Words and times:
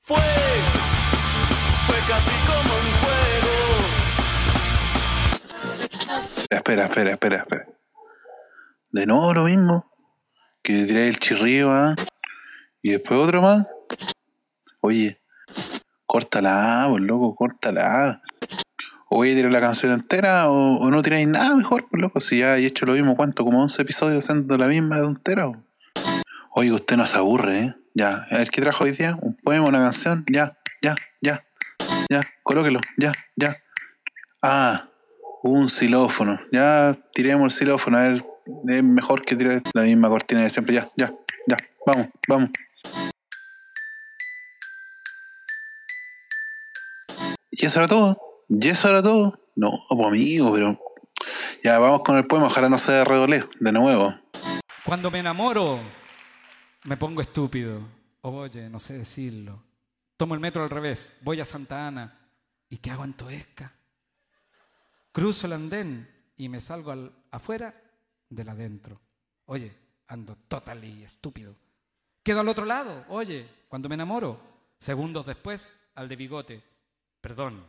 Fue, 0.00 0.18
fue 1.86 1.96
casi 2.08 2.30
como 2.46 2.74
un 2.74 2.88
juego. 3.00 3.54
Espera, 6.50 6.84
espera, 6.84 7.10
espera, 7.12 7.36
espera. 7.36 7.66
De 8.90 9.06
nuevo 9.06 9.32
lo 9.32 9.44
mismo. 9.44 9.90
Que 10.62 10.84
tiré 10.84 11.08
el 11.08 11.18
chirrío, 11.18 11.72
¿ah? 11.72 11.94
Y 12.82 12.90
después 12.90 13.18
otro 13.18 13.40
más. 13.42 13.66
Oye, 14.80 15.20
córtala, 16.06 16.86
pues 16.90 17.02
loco, 17.02 17.34
córtala. 17.34 18.22
O 19.14 19.16
voy 19.16 19.32
a 19.32 19.34
tirar 19.34 19.52
la 19.52 19.60
canción 19.60 19.92
entera 19.92 20.48
o, 20.48 20.78
o 20.78 20.90
no 20.90 21.02
tiráis 21.02 21.28
nada 21.28 21.54
mejor, 21.54 21.86
pues 21.86 22.00
loco. 22.00 22.18
Si 22.18 22.38
ya 22.38 22.56
he 22.56 22.64
hecho 22.64 22.86
lo 22.86 22.94
mismo, 22.94 23.14
¿cuánto? 23.14 23.44
Como 23.44 23.60
11 23.60 23.82
episodios 23.82 24.24
haciendo 24.24 24.56
la 24.56 24.68
misma 24.68 24.96
tontera. 24.96 25.52
po. 25.52 25.62
Oye, 26.54 26.72
usted 26.72 26.96
no 26.96 27.04
se 27.04 27.18
aburre, 27.18 27.60
¿eh? 27.60 27.74
Ya, 27.92 28.26
a 28.30 28.38
ver 28.38 28.48
qué 28.48 28.62
trajo 28.62 28.84
hoy 28.84 28.92
día. 28.92 29.18
Un 29.20 29.36
poema, 29.36 29.66
una 29.66 29.80
canción. 29.80 30.24
Ya, 30.32 30.56
ya, 30.80 30.96
ya. 31.20 31.44
Ya, 32.08 32.22
colóquelo. 32.42 32.80
Ya, 32.96 33.12
ya. 33.36 33.54
Ah, 34.40 34.88
un 35.42 35.68
xilófono. 35.68 36.40
Ya 36.50 36.96
tiremos 37.12 37.52
el 37.52 37.58
xilófono. 37.58 37.98
A 37.98 38.08
ver, 38.08 38.24
es 38.66 38.82
mejor 38.82 39.26
que 39.26 39.36
tirar 39.36 39.60
la 39.74 39.82
misma 39.82 40.08
cortina 40.08 40.42
de 40.42 40.48
siempre. 40.48 40.74
Ya, 40.74 40.88
ya, 40.96 41.12
ya. 41.46 41.58
Vamos, 41.86 42.06
vamos. 42.28 42.48
¿Y 47.50 47.66
eso 47.66 47.78
era 47.78 47.88
todo? 47.88 48.31
¿Y 48.48 48.68
eso 48.68 48.88
era 48.88 49.02
todo? 49.02 49.38
No, 49.56 49.72
pues 49.88 50.06
amigo, 50.06 50.52
pero. 50.52 50.78
Ya, 51.62 51.78
vamos 51.78 52.00
con 52.00 52.16
el 52.16 52.26
poema. 52.26 52.46
Ojalá 52.46 52.68
no 52.68 52.78
sea 52.78 53.04
redolé. 53.04 53.44
De 53.60 53.72
nuevo. 53.72 54.14
Cuando 54.84 55.10
me 55.10 55.20
enamoro, 55.20 55.78
me 56.84 56.96
pongo 56.96 57.20
estúpido. 57.20 57.80
Oye, 58.22 58.68
no 58.68 58.80
sé 58.80 58.94
decirlo. 58.94 59.62
Tomo 60.16 60.34
el 60.34 60.40
metro 60.40 60.62
al 60.62 60.70
revés, 60.70 61.12
voy 61.22 61.40
a 61.40 61.44
Santa 61.44 61.86
Ana. 61.86 62.18
¿Y 62.68 62.78
qué 62.78 62.90
hago 62.90 63.04
en 63.04 63.14
Toesca? 63.14 63.72
Cruzo 65.12 65.46
el 65.46 65.52
andén 65.52 66.08
y 66.36 66.48
me 66.48 66.60
salgo 66.60 66.90
al, 66.90 67.12
afuera 67.30 67.74
del 68.28 68.48
adentro. 68.48 69.00
Oye, 69.46 69.76
ando 70.06 70.36
totally 70.48 71.04
estúpido. 71.04 71.54
Quedo 72.22 72.40
al 72.40 72.48
otro 72.48 72.64
lado, 72.64 73.04
oye, 73.08 73.48
cuando 73.68 73.88
me 73.88 73.96
enamoro. 73.96 74.40
Segundos 74.78 75.26
después, 75.26 75.74
al 75.94 76.08
de 76.08 76.16
bigote. 76.16 76.62
Perdón, 77.20 77.64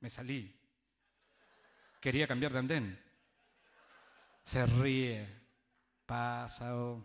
me 0.00 0.10
salí. 0.10 0.54
Quería 2.00 2.26
cambiar 2.26 2.52
de 2.52 2.58
andén. 2.58 3.04
Se 4.42 4.64
ríe. 4.66 5.26
Pasa. 6.06 6.74
oh. 6.74 7.04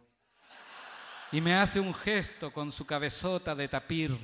Y 1.31 1.41
me 1.41 1.55
hace 1.55 1.79
un 1.79 1.93
gesto 1.93 2.53
con 2.53 2.71
su 2.71 2.85
cabezota 2.85 3.55
de 3.55 3.67
tapir. 3.67 4.17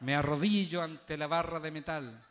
Me 0.00 0.14
arrodillo 0.14 0.82
ante 0.82 1.16
la 1.16 1.26
barra 1.26 1.60
de 1.60 1.70
metal. 1.70 2.22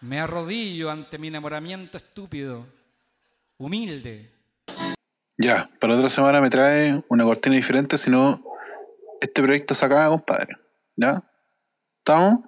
Me 0.00 0.20
arrodillo 0.20 0.90
ante 0.90 1.18
mi 1.18 1.28
enamoramiento 1.28 1.96
estúpido, 1.96 2.66
humilde. 3.56 4.30
Ya, 5.38 5.70
para 5.80 5.94
otra 5.94 6.08
semana 6.10 6.40
me 6.40 6.50
trae 6.50 7.02
una 7.08 7.24
cortina 7.24 7.56
diferente, 7.56 7.96
si 7.96 8.10
no, 8.10 8.42
este 9.20 9.42
proyecto 9.42 9.74
se 9.74 9.84
acaba, 9.84 10.08
compadre. 10.08 10.56
¿Ya? 10.96 11.22
¿Estamos? 11.98 12.40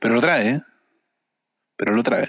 Pero 0.00 0.14
lo 0.14 0.20
trae, 0.20 0.50
¿eh? 0.50 0.60
Pero 1.76 1.94
lo 1.94 2.02
trae. 2.02 2.26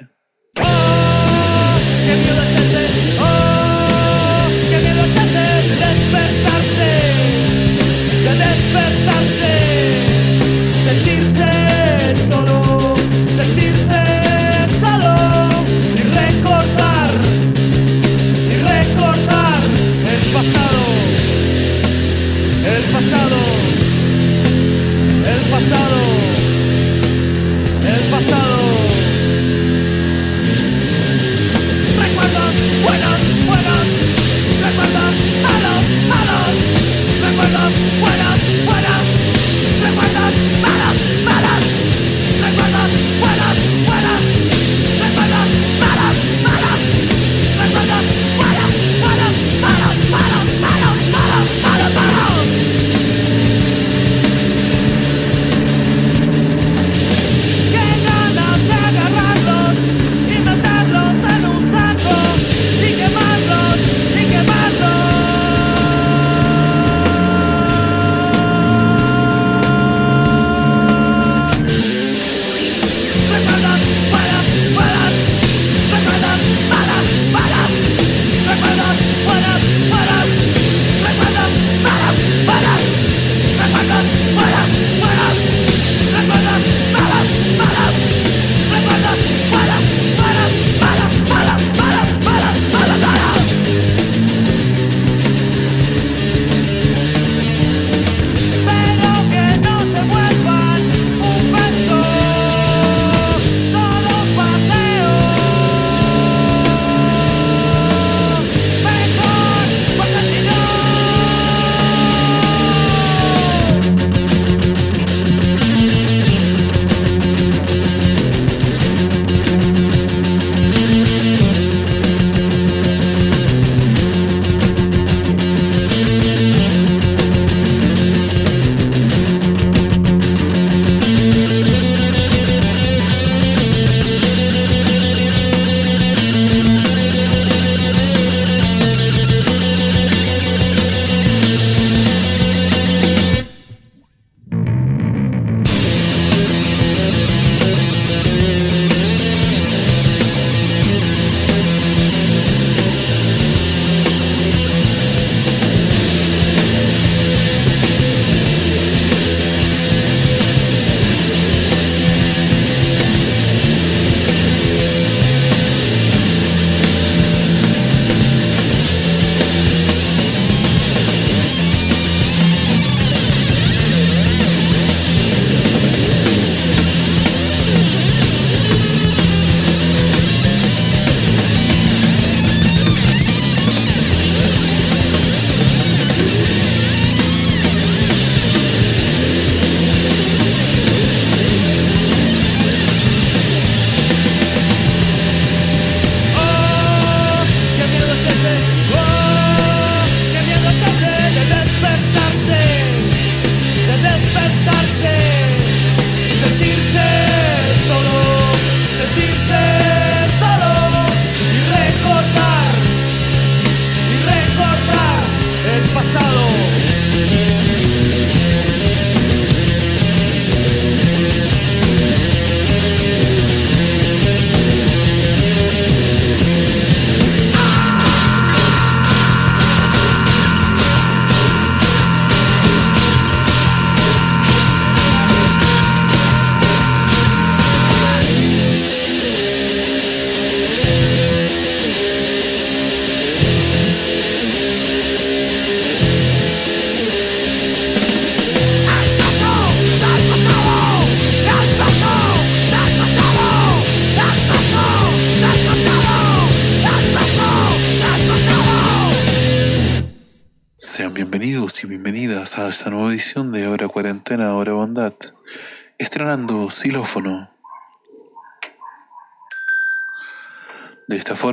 ¡Oh! 3.22 3.48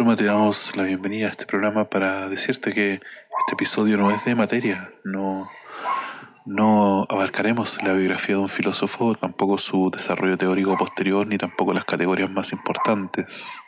Forma 0.07 0.17
te 0.17 0.25
damos 0.27 0.77
la 0.77 0.85
bienvenida 0.85 1.27
a 1.27 1.31
este 1.31 1.47
programa 1.47 1.91
para 1.91 2.29
decirte 2.29 2.73
que 2.73 2.93
este 2.93 3.55
episodio 3.55 3.97
no 3.97 4.13
es 4.13 4.25
de 4.25 4.37
materia, 4.37 4.89
no, 5.03 5.51
no 6.45 7.05
abarcaremos 7.09 7.83
la 7.83 7.93
biografía 7.93 8.37
de 8.37 8.41
un 8.43 8.49
filósofo, 8.49 9.17
tampoco 9.17 9.59
su 9.59 9.91
desarrollo 9.91 10.39
teórico 10.39 10.77
posterior, 10.77 11.27
ni 11.27 11.39
tampoco 11.39 11.73
las 11.75 11.85
categorías 11.85 12.31
más 12.31 12.53
importantes. 12.53 13.59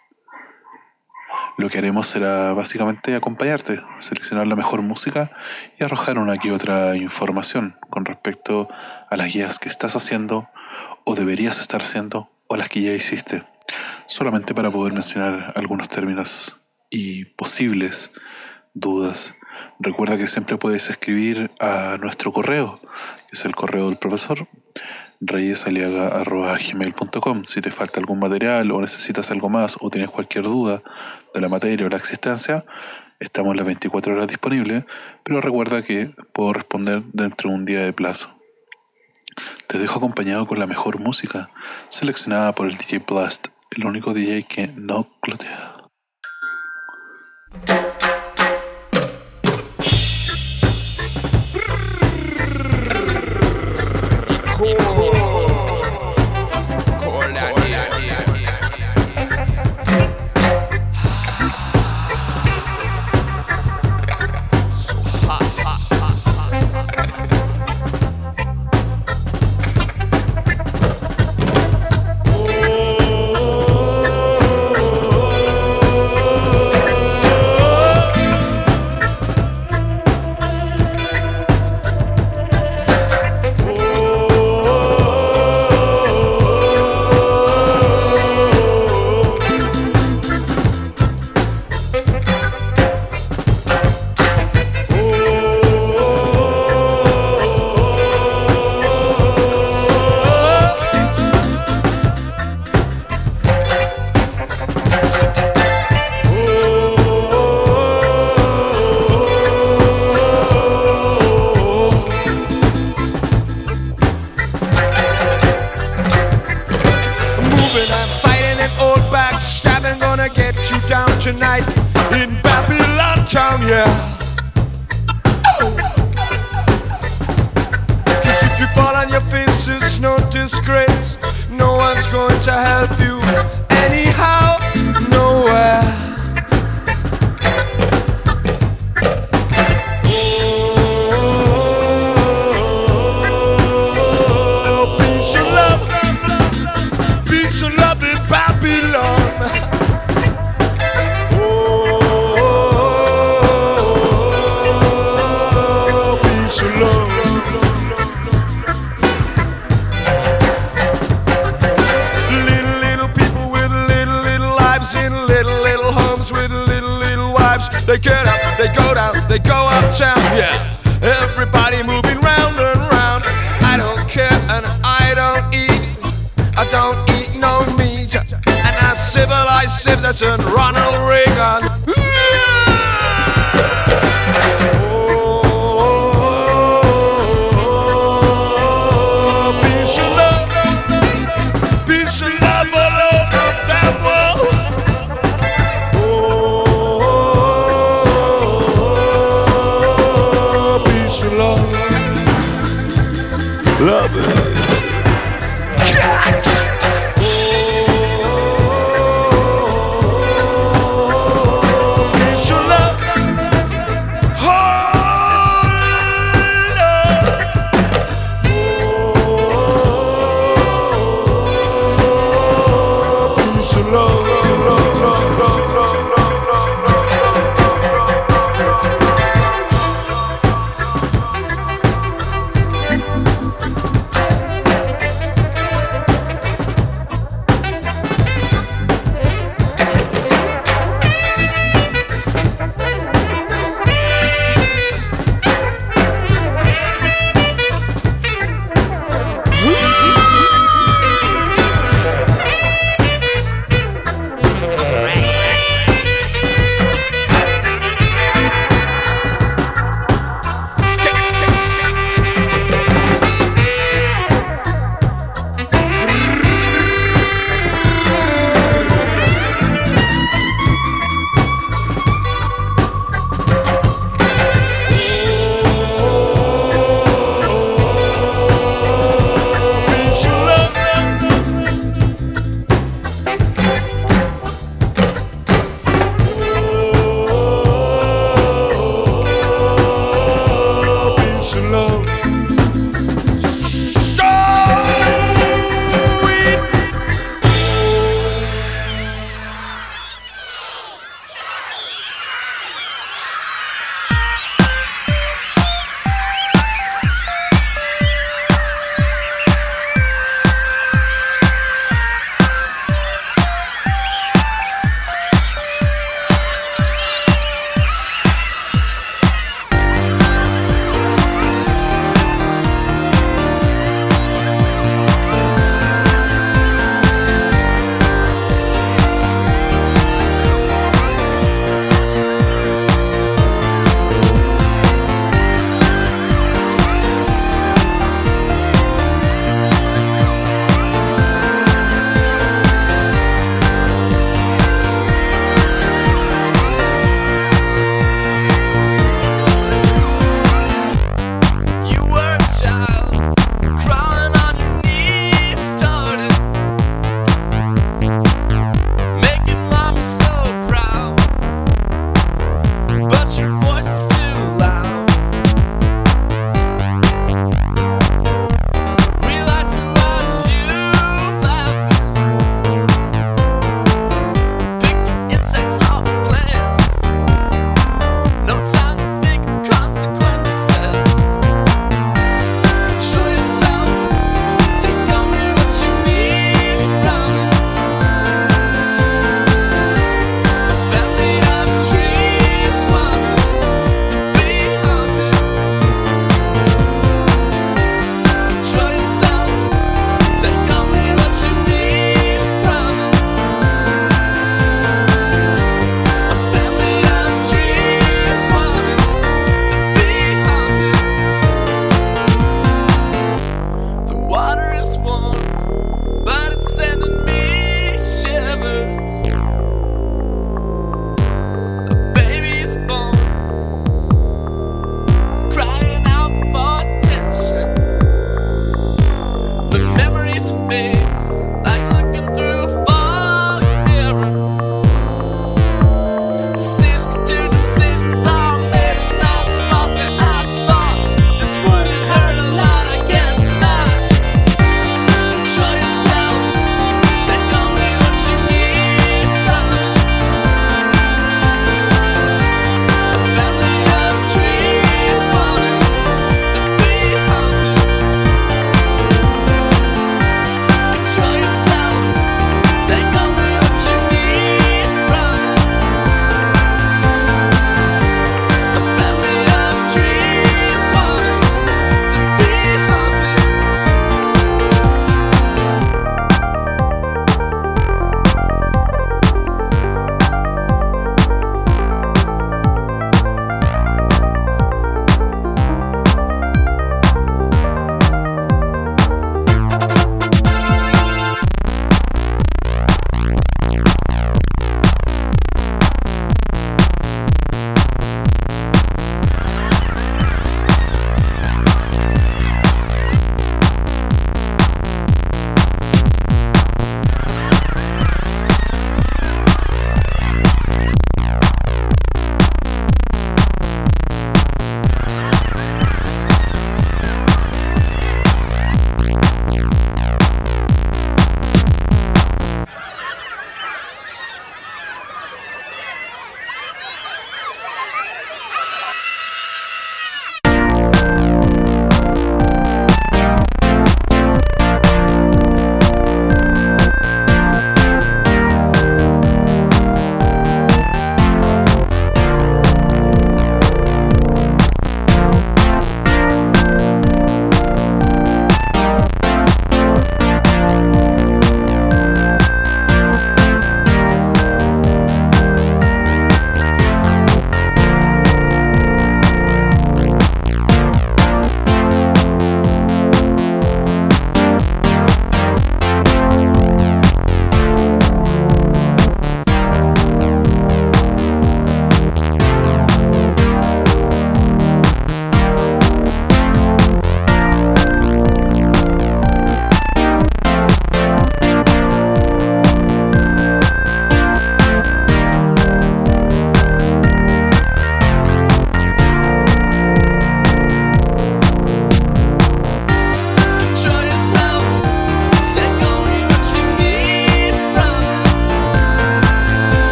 Lo 1.56 1.68
que 1.68 1.78
haremos 1.78 2.06
será 2.06 2.52
básicamente 2.52 3.16
acompañarte, 3.16 3.80
seleccionar 3.98 4.46
la 4.46 4.54
mejor 4.54 4.82
música 4.82 5.32
y 5.80 5.82
arrojar 5.82 6.20
una 6.20 6.36
que 6.36 6.52
otra 6.52 6.96
información 6.96 7.76
con 7.90 8.04
respecto 8.04 8.68
a 9.10 9.16
las 9.16 9.32
guías 9.32 9.58
que 9.58 9.68
estás 9.68 9.96
haciendo 9.96 10.48
o 11.02 11.16
deberías 11.16 11.58
estar 11.58 11.82
haciendo 11.82 12.30
o 12.46 12.54
las 12.54 12.68
que 12.68 12.82
ya 12.82 12.92
hiciste, 12.92 13.42
solamente 14.08 14.54
para 14.54 14.72
poder 14.72 14.92
mencionar 14.92 15.52
algunos 15.54 15.88
términos 15.88 16.56
y 16.90 17.26
posibles 17.26 18.10
dudas. 18.74 19.36
Recuerda 19.78 20.16
que 20.16 20.26
siempre 20.26 20.56
puedes 20.56 20.90
escribir 20.90 21.52
a 21.60 21.96
nuestro 22.00 22.32
correo, 22.32 22.80
que 22.82 23.36
es 23.36 23.44
el 23.44 23.54
correo 23.54 23.86
del 23.86 23.98
profesor, 23.98 24.48
reyesaliaga.gmail.com 25.20 27.44
si 27.44 27.60
te 27.60 27.70
falta 27.70 28.00
algún 28.00 28.18
material 28.18 28.70
o 28.70 28.80
necesitas 28.80 29.30
algo 29.30 29.50
más 29.50 29.76
o 29.80 29.90
tienes 29.90 30.08
cualquier 30.10 30.44
duda 30.44 30.82
de 31.34 31.40
la 31.40 31.48
materia 31.48 31.86
o 31.86 31.90
la 31.90 31.96
existencia, 31.96 32.64
estamos 33.20 33.56
las 33.56 33.66
24 33.66 34.14
horas 34.14 34.28
disponibles, 34.28 34.84
pero 35.22 35.40
recuerda 35.40 35.82
que 35.82 36.10
puedo 36.32 36.52
responder 36.52 37.02
dentro 37.12 37.50
de 37.50 37.56
un 37.56 37.64
día 37.64 37.80
de 37.80 37.92
plazo. 37.92 38.34
Te 39.66 39.78
dejo 39.78 39.98
acompañado 39.98 40.46
con 40.46 40.58
la 40.58 40.66
mejor 40.66 40.98
música, 40.98 41.50
seleccionada 41.90 42.54
por 42.54 42.66
el 42.66 42.76
DJ 42.76 43.02
Blast, 43.06 43.48
el 43.76 43.84
único 43.86 44.14
DJ 44.14 44.44
que 44.44 44.68
no 44.68 45.06
clotea. 45.20 45.76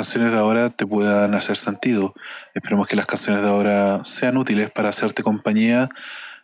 Canciones 0.00 0.32
de 0.32 0.38
ahora 0.38 0.70
te 0.70 0.86
puedan 0.86 1.34
hacer 1.34 1.58
sentido. 1.58 2.14
Esperemos 2.54 2.88
que 2.88 2.96
las 2.96 3.04
canciones 3.04 3.42
de 3.42 3.50
ahora 3.50 4.02
sean 4.02 4.38
útiles 4.38 4.70
para 4.70 4.88
hacerte 4.88 5.22
compañía, 5.22 5.90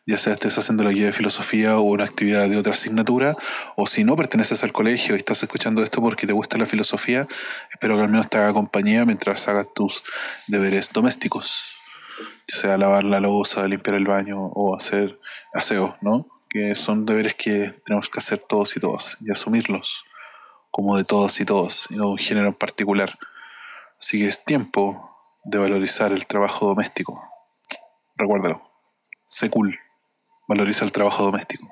ya 0.04 0.18
sea 0.18 0.34
estés 0.34 0.58
haciendo 0.58 0.84
la 0.84 0.90
guía 0.90 1.06
de 1.06 1.14
filosofía 1.14 1.78
o 1.78 1.80
una 1.80 2.04
actividad 2.04 2.50
de 2.50 2.58
otra 2.58 2.74
asignatura, 2.74 3.34
o 3.74 3.86
si 3.86 4.04
no 4.04 4.14
perteneces 4.14 4.62
al 4.62 4.74
colegio 4.74 5.14
y 5.14 5.18
estás 5.18 5.42
escuchando 5.42 5.82
esto 5.82 6.02
porque 6.02 6.26
te 6.26 6.34
gusta 6.34 6.58
la 6.58 6.66
filosofía, 6.66 7.26
espero 7.72 7.96
que 7.96 8.02
al 8.02 8.10
menos 8.10 8.28
te 8.28 8.36
haga 8.36 8.52
compañía 8.52 9.06
mientras 9.06 9.48
hagas 9.48 9.68
tus 9.74 10.04
deberes 10.48 10.92
domésticos, 10.92 11.78
ya 12.46 12.60
sea 12.60 12.76
lavar 12.76 13.04
la 13.04 13.20
losa, 13.20 13.66
limpiar 13.66 13.96
el 13.96 14.04
baño 14.04 14.38
o 14.38 14.76
hacer 14.76 15.18
aseo, 15.54 15.96
¿no? 16.02 16.26
Que 16.50 16.74
son 16.74 17.06
deberes 17.06 17.34
que 17.36 17.74
tenemos 17.86 18.10
que 18.10 18.18
hacer 18.18 18.38
todos 18.38 18.76
y 18.76 18.80
todas 18.80 19.16
y 19.22 19.30
asumirlos 19.30 20.04
como 20.70 20.98
de 20.98 21.04
todos 21.04 21.40
y 21.40 21.46
todos, 21.46 21.86
y 21.88 21.96
no 21.96 22.10
un 22.10 22.18
género 22.18 22.48
en 22.48 22.54
particular. 22.54 23.18
Así 24.00 24.20
que 24.20 24.28
es 24.28 24.44
tiempo 24.44 25.10
de 25.44 25.58
valorizar 25.58 26.12
el 26.12 26.26
trabajo 26.26 26.66
doméstico. 26.66 27.22
Recuérdalo. 28.16 28.62
Sé 29.26 29.50
cool. 29.50 29.78
Valoriza 30.48 30.84
el 30.84 30.92
trabajo 30.92 31.24
doméstico. 31.24 31.68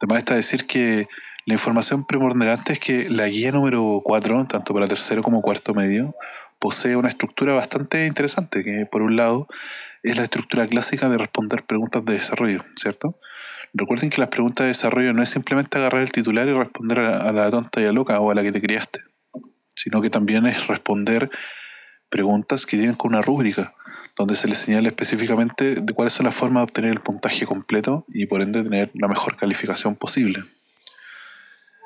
Además 0.00 0.18
está 0.18 0.34
decir 0.34 0.66
que 0.66 1.08
la 1.46 1.54
información 1.54 2.04
preponderante 2.04 2.74
es 2.74 2.78
que 2.78 3.08
la 3.08 3.26
guía 3.26 3.52
número 3.52 4.00
4, 4.04 4.46
tanto 4.46 4.74
para 4.74 4.86
tercero 4.86 5.22
como 5.22 5.42
cuarto 5.42 5.74
medio, 5.74 6.14
posee 6.58 6.94
una 6.94 7.08
estructura 7.08 7.54
bastante 7.54 8.06
interesante, 8.06 8.62
que 8.62 8.86
por 8.86 9.02
un 9.02 9.16
lado 9.16 9.48
es 10.02 10.16
la 10.16 10.24
estructura 10.24 10.66
clásica 10.66 11.08
de 11.08 11.18
responder 11.18 11.64
preguntas 11.64 12.04
de 12.04 12.14
desarrollo, 12.14 12.64
¿cierto? 12.76 13.18
Recuerden 13.72 14.10
que 14.10 14.20
las 14.20 14.28
preguntas 14.28 14.64
de 14.64 14.68
desarrollo 14.68 15.12
no 15.12 15.22
es 15.22 15.30
simplemente 15.30 15.78
agarrar 15.78 16.02
el 16.02 16.12
titular 16.12 16.46
y 16.48 16.52
responder 16.52 17.00
a, 17.00 17.18
a 17.18 17.32
la 17.32 17.50
tonta 17.50 17.80
y 17.80 17.86
a 17.86 17.92
loca 17.92 18.20
o 18.20 18.30
a 18.30 18.34
la 18.34 18.42
que 18.42 18.52
te 18.52 18.60
criaste, 18.60 19.00
sino 19.78 20.02
que 20.02 20.10
también 20.10 20.44
es 20.46 20.66
responder 20.66 21.30
preguntas 22.10 22.66
que 22.66 22.76
tienen 22.76 22.96
con 22.96 23.12
una 23.12 23.22
rúbrica, 23.22 23.74
donde 24.16 24.34
se 24.34 24.48
les 24.48 24.58
señala 24.58 24.88
específicamente 24.88 25.76
de 25.76 25.92
cuáles 25.92 26.12
son 26.12 26.26
las 26.26 26.34
formas 26.34 26.62
de 26.62 26.64
obtener 26.64 26.90
el 26.90 27.00
puntaje 27.00 27.46
completo 27.46 28.04
y 28.08 28.26
por 28.26 28.42
ende 28.42 28.64
tener 28.64 28.90
la 28.94 29.06
mejor 29.06 29.36
calificación 29.36 29.94
posible. 29.94 30.42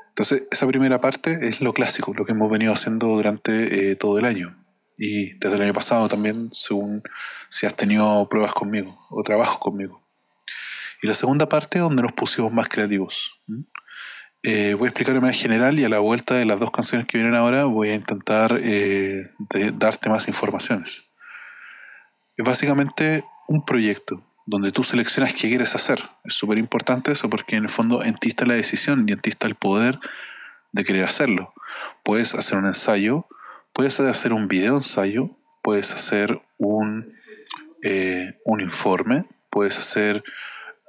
Entonces, 0.09 0.47
esa 0.51 0.67
primera 0.67 1.01
parte 1.01 1.49
es 1.49 1.61
lo 1.61 1.75
clásico, 1.75 2.15
lo 2.15 2.25
que 2.25 2.33
hemos 2.33 2.51
venido 2.51 2.73
haciendo 2.73 3.09
durante 3.09 3.91
eh, 3.91 3.97
todo 3.97 4.19
el 4.19 4.25
año. 4.25 4.57
Y 4.97 5.39
desde 5.39 5.57
el 5.57 5.63
año 5.63 5.73
pasado 5.75 6.09
también, 6.09 6.51
según 6.55 7.03
si 7.51 7.67
has 7.67 7.75
tenido 7.77 8.27
pruebas 8.31 8.55
conmigo 8.55 8.99
o 9.11 9.23
trabajos 9.23 9.59
conmigo. 9.59 10.03
Y 11.03 11.09
la 11.09 11.15
segunda 11.15 11.49
parte 11.49 11.79
donde 11.79 12.03
nos 12.03 12.13
pusimos 12.13 12.53
más 12.53 12.69
creativos. 12.69 13.43
Eh, 14.45 14.75
voy 14.75 14.87
a 14.87 14.89
explicar 14.89 15.15
de 15.15 15.21
manera 15.21 15.39
general 15.39 15.79
y 15.79 15.85
a 15.85 15.89
la 15.89 16.01
vuelta 16.01 16.35
de 16.35 16.45
las 16.45 16.59
dos 16.59 16.73
canciones 16.73 17.07
que 17.07 17.17
vienen 17.19 17.37
ahora 17.37 17.65
voy 17.65 17.91
a 17.91 17.95
intentar 17.95 18.59
eh, 18.61 19.31
de- 19.51 19.71
darte 19.73 20.11
más 20.11 20.27
informaciones. 20.27 21.05
Es 22.37 22.45
básicamente 22.45 23.23
un 23.47 23.65
proyecto 23.65 24.21
donde 24.47 24.73
tú 24.73 24.83
seleccionas 24.83 25.33
qué 25.35 25.49
quieres 25.49 25.77
hacer. 25.77 26.01
Es 26.25 26.35
súper 26.35 26.59
importante 26.59 27.13
eso 27.13 27.31
porque 27.31 27.55
en 27.55 27.65
el 27.65 27.69
fondo 27.69 28.03
en 28.03 28.17
ti 28.17 28.31
está 28.31 28.45
la 28.45 28.55
decisión 28.55 29.09
y 29.09 29.13
en 29.13 29.21
ti 29.21 29.31
está 29.31 29.47
el 29.47 29.55
poder 29.55 30.01
de 30.73 30.85
querer 30.85 31.05
hacerlo. 31.05 31.55
Puedes 32.03 32.35
hacer 32.35 32.59
un 32.59 32.67
ensayo, 32.67 33.29
puedes 33.73 34.01
hacer 34.01 34.33
un 34.33 34.49
video 34.49 34.75
ensayo, 34.77 35.31
puedes 35.63 35.95
hacer 35.95 36.41
un, 36.59 37.15
eh, 37.85 38.41
un 38.45 38.61
informe, 38.61 39.25
puedes 39.51 39.79
hacer 39.79 40.25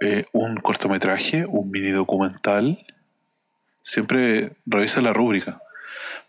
eh, 0.01 0.25
un 0.31 0.55
cortometraje, 0.57 1.45
un 1.47 1.69
mini 1.69 1.91
documental. 1.91 2.83
Siempre 3.84 4.54
revisa 4.65 5.02
la 5.02 5.13
rúbrica. 5.13 5.62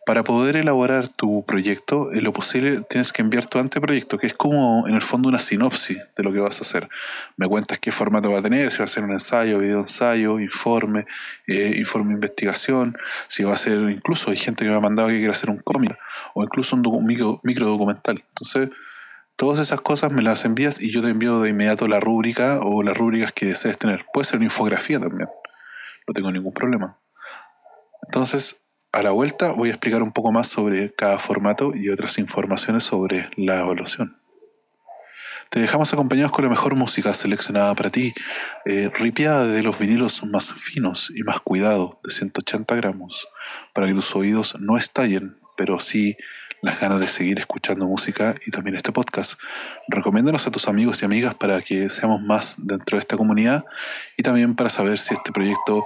Para 0.07 0.23
poder 0.23 0.57
elaborar 0.57 1.09
tu 1.09 1.47
proyecto, 1.47 2.13
en 2.13 2.25
lo 2.25 2.33
posible 2.35 2.83
tienes 2.91 3.11
que 3.11 3.23
enviar 3.23 3.47
tu 3.47 3.59
anteproyecto, 3.59 4.19
que 4.19 4.27
es 4.27 4.35
como 4.35 4.87
en 4.87 4.95
el 4.95 5.01
fondo 5.01 5.31
una 5.31 5.39
sinopsis 5.39 5.99
de 6.15 6.23
lo 6.23 6.31
que 6.31 6.41
vas 6.41 6.59
a 6.59 6.61
hacer. 6.61 6.91
Me 7.39 7.49
cuentas 7.49 7.79
qué 7.79 7.91
formato 7.91 8.31
va 8.31 8.41
a 8.41 8.43
tener, 8.43 8.71
si 8.71 8.79
va 8.79 8.85
a 8.85 8.89
ser 8.89 9.05
un 9.05 9.13
ensayo, 9.13 9.61
video 9.61 9.81
ensayo, 9.81 10.41
informe, 10.41 11.07
eh, 11.47 11.77
informe 11.79 12.11
de 12.11 12.15
investigación, 12.17 12.99
si 13.29 13.45
va 13.45 13.55
a 13.55 13.57
ser, 13.57 13.79
incluso 13.89 14.31
hay 14.31 14.37
gente 14.37 14.65
que 14.65 14.71
me 14.71 14.77
ha 14.77 14.81
mandado 14.81 15.09
que 15.09 15.17
quiere 15.17 15.33
hacer 15.33 15.49
un 15.49 15.59
cómic 15.59 15.97
o 16.35 16.45
incluso 16.45 16.77
un 16.77 17.07
micro, 17.07 17.41
micro 17.43 17.67
documental. 17.67 18.23
Entonces, 18.29 18.69
todas 19.37 19.59
esas 19.59 19.81
cosas 19.81 20.13
me 20.13 20.21
las 20.21 20.45
envías 20.45 20.83
y 20.83 20.93
yo 20.93 21.01
te 21.01 21.09
envío 21.09 21.41
de 21.41 21.49
inmediato 21.49 21.89
la 21.89 22.01
rúbrica 22.01 22.61
o 22.61 22.83
las 22.83 22.95
rúbricas 22.95 23.33
que 23.33 23.47
desees 23.47 23.79
tener. 23.79 24.05
Puede 24.13 24.27
ser 24.27 24.37
una 24.37 24.47
infografía 24.47 25.01
también, 25.01 25.31
no 26.07 26.13
tengo 26.13 26.31
ningún 26.31 26.53
problema. 26.53 26.99
Entonces, 28.15 28.61
a 28.93 29.03
la 29.03 29.11
vuelta 29.11 29.51
voy 29.51 29.71
a 29.71 29.73
explicar 29.73 30.01
un 30.01 30.13
poco 30.13 30.31
más 30.31 30.47
sobre 30.47 30.95
cada 30.95 31.19
formato 31.19 31.75
y 31.75 31.89
otras 31.89 32.17
informaciones 32.19 32.85
sobre 32.85 33.29
la 33.35 33.59
evaluación. 33.59 34.21
Te 35.51 35.59
dejamos 35.59 35.93
acompañados 35.93 36.31
con 36.31 36.45
la 36.45 36.49
mejor 36.49 36.77
música 36.77 37.13
seleccionada 37.13 37.75
para 37.75 37.91
ti, 37.91 38.15
eh, 38.67 38.89
ripiada 38.97 39.49
de 39.49 39.65
los 39.65 39.81
vinilos 39.81 40.23
más 40.23 40.55
finos 40.55 41.13
y 41.13 41.25
más 41.25 41.41
cuidados, 41.41 41.97
de 42.05 42.13
180 42.13 42.77
gramos, 42.77 43.27
para 43.73 43.89
que 43.89 43.95
tus 43.95 44.15
oídos 44.15 44.61
no 44.61 44.77
estallen, 44.77 45.37
pero 45.57 45.81
sí 45.81 46.17
las 46.63 46.81
ganas 46.81 47.01
de 47.01 47.09
seguir 47.09 47.39
escuchando 47.41 47.87
música 47.87 48.37
y 48.47 48.53
también 48.53 48.77
este 48.77 48.93
podcast. 48.93 49.41
Recomiéndanos 49.89 50.47
a 50.47 50.53
tus 50.53 50.69
amigos 50.69 51.03
y 51.03 51.05
amigas 51.05 51.35
para 51.35 51.61
que 51.61 51.91
seamos 51.91 52.23
más 52.23 52.55
dentro 52.59 52.97
de 52.97 53.01
esta 53.01 53.17
comunidad 53.17 53.65
y 54.17 54.23
también 54.23 54.55
para 54.55 54.71
saber 54.71 54.99
si 54.99 55.15
este 55.15 55.33
proyecto 55.33 55.85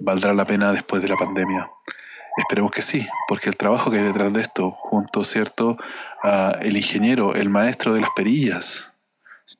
valdrá 0.00 0.32
la 0.34 0.44
pena 0.44 0.72
después 0.72 1.02
de 1.02 1.08
la 1.08 1.16
pandemia. 1.16 1.70
Esperemos 2.36 2.70
que 2.70 2.82
sí, 2.82 3.06
porque 3.28 3.50
el 3.50 3.56
trabajo 3.56 3.90
que 3.90 3.98
hay 3.98 4.04
detrás 4.04 4.32
de 4.32 4.40
esto, 4.40 4.70
junto, 4.70 5.24
¿cierto?, 5.24 5.76
a 6.22 6.52
el 6.62 6.76
ingeniero, 6.76 7.34
el 7.34 7.50
maestro 7.50 7.92
de 7.92 8.00
las 8.00 8.10
perillas, 8.16 8.94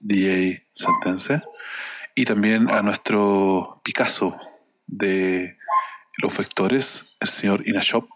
DJ 0.01 0.66
Sentence, 0.73 1.42
y 2.14 2.25
también 2.25 2.71
a 2.71 2.83
nuestro 2.83 3.81
Picasso 3.85 4.38
de 4.87 5.59
los 6.18 6.37
vectores, 6.37 7.07
el 7.21 7.29
señor 7.29 7.66
Inashop, 7.68 8.09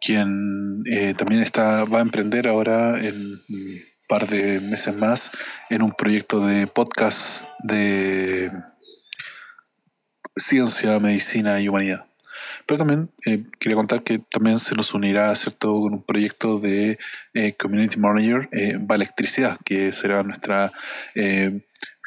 quien 0.00 0.82
eh, 0.86 1.14
también 1.14 1.42
está, 1.42 1.84
va 1.84 1.98
a 1.98 2.02
emprender 2.02 2.48
ahora 2.48 2.98
en 2.98 3.14
un 3.14 3.80
par 4.08 4.26
de 4.26 4.60
meses 4.60 4.96
más 4.96 5.30
en 5.70 5.82
un 5.82 5.92
proyecto 5.92 6.44
de 6.44 6.66
podcast 6.66 7.48
de 7.60 8.50
ciencia, 10.42 10.98
medicina 10.98 11.60
y 11.60 11.68
humanidad. 11.68 12.06
Pero 12.66 12.78
también 12.78 13.10
eh, 13.26 13.44
quería 13.58 13.76
contar 13.76 14.02
que 14.02 14.18
también 14.18 14.58
se 14.58 14.74
nos 14.74 14.94
unirá, 14.94 15.34
¿cierto?, 15.34 15.80
con 15.80 15.94
un 15.94 16.02
proyecto 16.02 16.58
de 16.58 16.98
eh, 17.34 17.54
Community 17.54 17.98
Manager, 17.98 18.48
eh, 18.52 18.78
va 18.78 18.96
Electricidad, 18.96 19.58
que 19.64 19.92
será 19.92 20.22
nuestra 20.22 20.72
eh, 21.14 21.60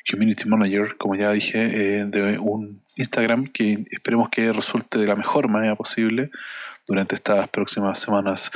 Community 0.09 0.47
Manager, 0.47 0.97
como 0.97 1.15
ya 1.15 1.31
dije, 1.31 1.59
eh, 1.99 2.05
de 2.05 2.37
un 2.39 2.83
Instagram 2.95 3.47
que 3.47 3.85
esperemos 3.91 4.29
que 4.29 4.53
resulte 4.53 4.99
de 4.99 5.07
la 5.07 5.15
mejor 5.15 5.49
manera 5.49 5.75
posible 5.75 6.29
durante 6.87 7.15
estas 7.15 7.47
próximas 7.49 7.99
semanas. 7.99 8.51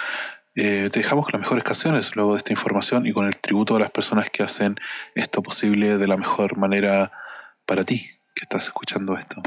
Eh, 0.55 0.89
te 0.91 0.99
dejamos 0.99 1.25
con 1.25 1.33
las 1.33 1.41
mejores 1.41 1.63
canciones 1.63 2.15
luego 2.15 2.33
de 2.33 2.39
esta 2.39 2.53
información 2.53 3.07
y 3.07 3.13
con 3.13 3.25
el 3.25 3.37
tributo 3.37 3.75
a 3.75 3.79
las 3.79 3.91
personas 3.91 4.29
que 4.29 4.43
hacen 4.43 4.75
esto 5.15 5.41
posible 5.41 5.97
de 5.97 6.07
la 6.07 6.17
mejor 6.17 6.57
manera 6.57 7.11
para 7.65 7.83
ti 7.83 8.09
que 8.35 8.43
estás 8.43 8.65
escuchando 8.65 9.17
esto. 9.17 9.41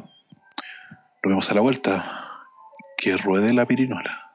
Nos 1.25 1.31
vemos 1.31 1.51
a 1.53 1.55
la 1.55 1.61
vuelta. 1.61 2.49
Que 2.97 3.17
ruede 3.17 3.53
la 3.53 3.65
pirinola. 3.65 4.32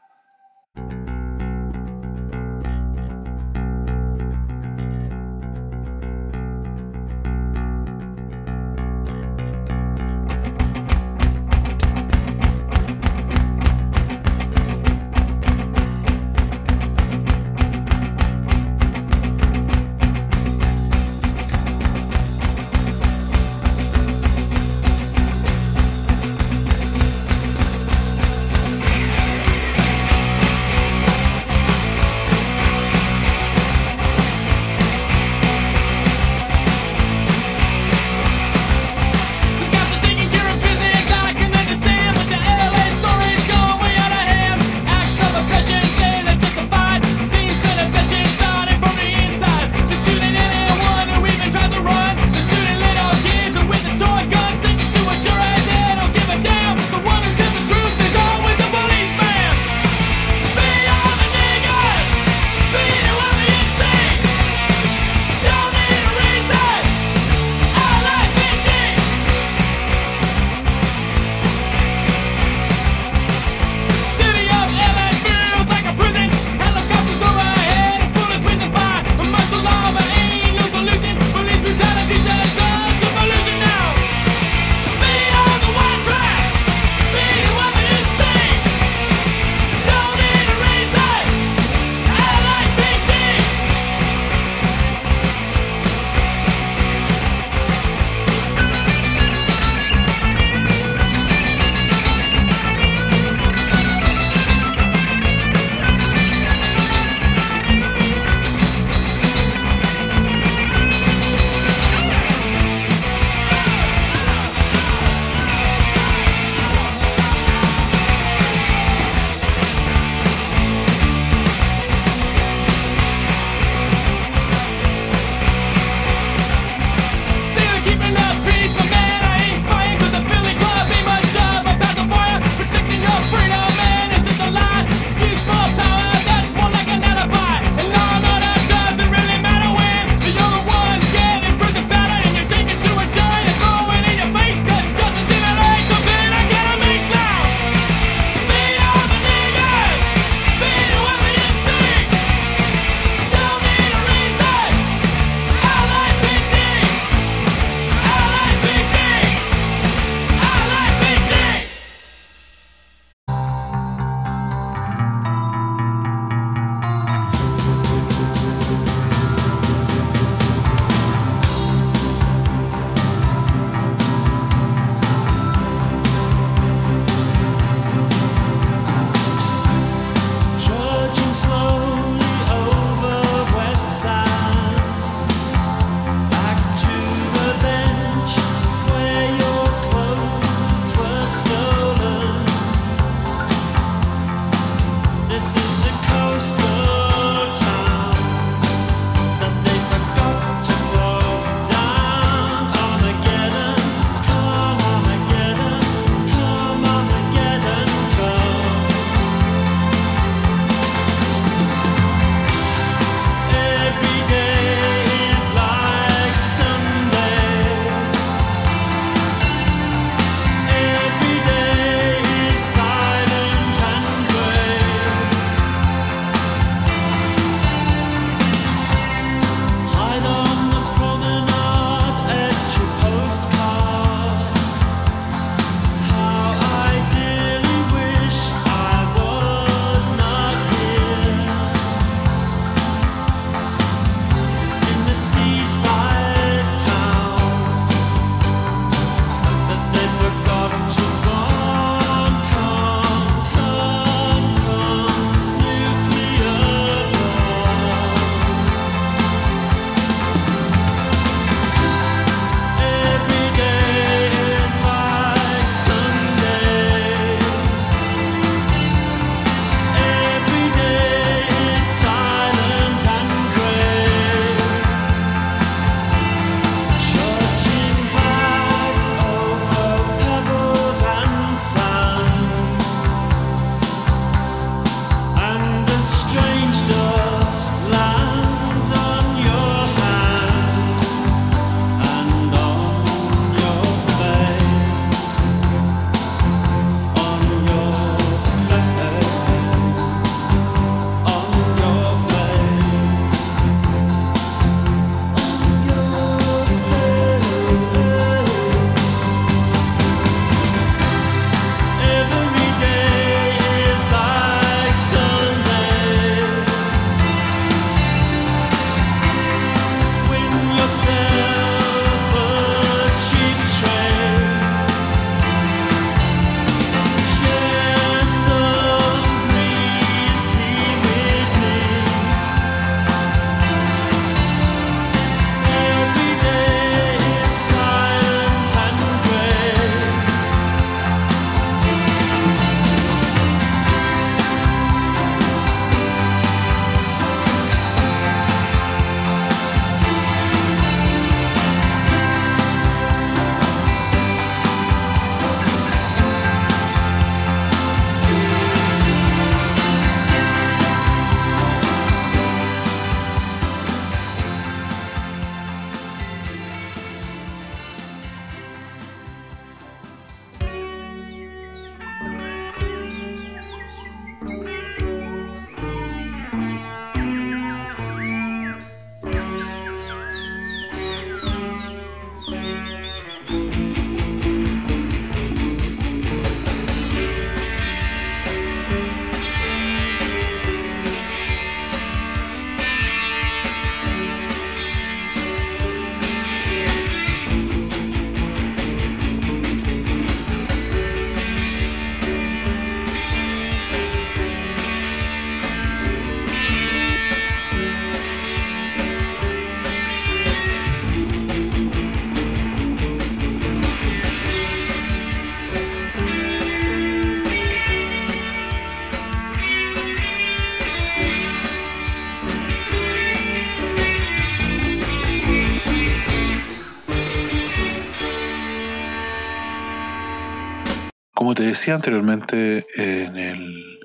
Decía 431.88 431.96
anteriormente 431.96 432.86
en, 432.98 433.38
el- 433.38 434.00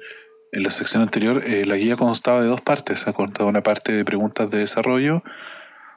en 0.53 0.63
la 0.63 0.71
sección 0.71 1.03
anterior, 1.03 1.43
eh, 1.45 1.65
la 1.67 1.77
guía 1.77 1.97
constaba 1.97 2.41
de 2.41 2.47
dos 2.47 2.61
partes. 2.61 3.09
Ha 3.09 3.13
constado 3.13 3.49
una 3.49 3.63
parte 3.65 3.91
de 3.93 4.05
preguntas 4.05 4.49
de 4.51 4.59
desarrollo, 4.59 5.25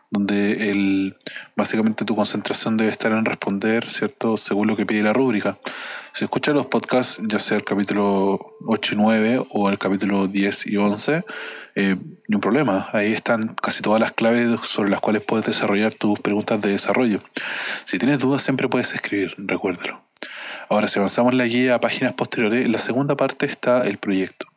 donde 0.09 0.71
el, 0.71 1.15
básicamente 1.55 2.03
tu 2.03 2.15
concentración 2.15 2.75
debe 2.75 2.89
estar 2.89 3.11
en 3.11 3.23
responder, 3.23 3.87
¿cierto?, 3.87 4.35
según 4.37 4.67
lo 4.67 4.75
que 4.75 4.87
pide 4.87 5.03
la 5.03 5.13
rúbrica. 5.13 5.59
Si 6.13 6.23
escuchas 6.23 6.55
los 6.55 6.65
podcasts, 6.65 7.21
ya 7.27 7.37
sea 7.37 7.57
el 7.57 7.63
capítulo 7.63 8.39
8 8.65 8.93
y 8.95 8.97
9 8.97 9.45
o 9.51 9.69
el 9.69 9.77
capítulo 9.77 10.27
10 10.27 10.65
y 10.67 10.77
11, 10.77 11.23
eh, 11.75 11.97
ni 12.27 12.35
un 12.35 12.41
problema. 12.41 12.89
Ahí 12.93 13.13
están 13.13 13.55
casi 13.61 13.83
todas 13.83 13.99
las 13.99 14.13
claves 14.13 14.59
sobre 14.63 14.89
las 14.89 15.01
cuales 15.01 15.21
puedes 15.21 15.45
desarrollar 15.45 15.93
tus 15.93 16.19
preguntas 16.19 16.59
de 16.61 16.69
desarrollo. 16.71 17.19
Si 17.83 17.99
tienes 17.99 18.21
dudas, 18.21 18.41
siempre 18.41 18.69
puedes 18.69 18.91
escribir, 18.95 19.35
recuérdalo. 19.37 20.01
Ahora, 20.69 20.87
si 20.87 20.99
avanzamos 20.99 21.33
la 21.33 21.45
guía 21.45 21.75
a 21.75 21.79
páginas 21.79 22.13
posteriores, 22.13 22.65
en 22.65 22.71
la 22.71 22.79
segunda 22.79 23.15
parte 23.15 23.45
está 23.45 23.87
el 23.87 23.97
proyecto. 23.97 24.47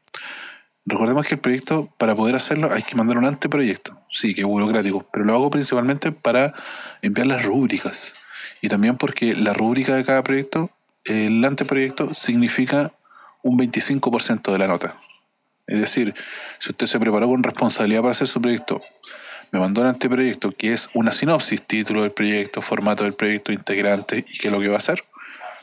Recordemos 0.86 1.26
que 1.26 1.34
el 1.34 1.40
proyecto, 1.40 1.92
para 1.98 2.14
poder 2.14 2.34
hacerlo, 2.34 2.70
hay 2.72 2.82
que 2.82 2.96
mandar 2.96 3.18
un 3.18 3.26
anteproyecto. 3.26 4.00
Sí, 4.10 4.34
que 4.34 4.40
es 4.40 4.46
burocrático, 4.46 5.06
pero 5.12 5.24
lo 5.26 5.34
hago 5.34 5.50
principalmente 5.50 6.12
para 6.12 6.54
enviar 7.02 7.26
las 7.26 7.44
rúbricas. 7.44 8.14
Y 8.62 8.68
también 8.68 8.96
porque 8.96 9.34
la 9.34 9.52
rúbrica 9.52 9.94
de 9.94 10.04
cada 10.04 10.22
proyecto, 10.22 10.70
el 11.04 11.44
anteproyecto, 11.44 12.14
significa 12.14 12.90
un 13.42 13.58
25% 13.58 14.50
de 14.50 14.58
la 14.58 14.66
nota. 14.66 14.96
Es 15.66 15.80
decir, 15.80 16.14
si 16.58 16.70
usted 16.70 16.86
se 16.86 16.98
preparó 16.98 17.28
con 17.28 17.42
responsabilidad 17.42 18.00
para 18.00 18.12
hacer 18.12 18.26
su 18.26 18.40
proyecto, 18.40 18.80
me 19.52 19.60
mandó 19.60 19.82
un 19.82 19.88
anteproyecto 19.88 20.52
que 20.52 20.72
es 20.72 20.88
una 20.94 21.12
sinopsis, 21.12 21.62
título 21.62 22.02
del 22.02 22.12
proyecto, 22.12 22.62
formato 22.62 23.04
del 23.04 23.14
proyecto, 23.14 23.52
integrante 23.52 24.24
y 24.26 24.38
qué 24.38 24.48
es 24.48 24.52
lo 24.52 24.60
que 24.60 24.68
va 24.68 24.76
a 24.76 24.78
hacer, 24.78 25.04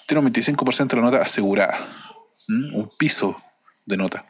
tiene 0.07 0.21
un 0.21 0.31
25% 0.31 0.87
de 0.87 0.95
la 0.97 1.01
nota 1.03 1.21
asegurada. 1.21 1.77
¿Mm? 2.47 2.75
Un 2.75 2.91
piso 2.97 3.41
de 3.85 3.97
nota. 3.97 4.25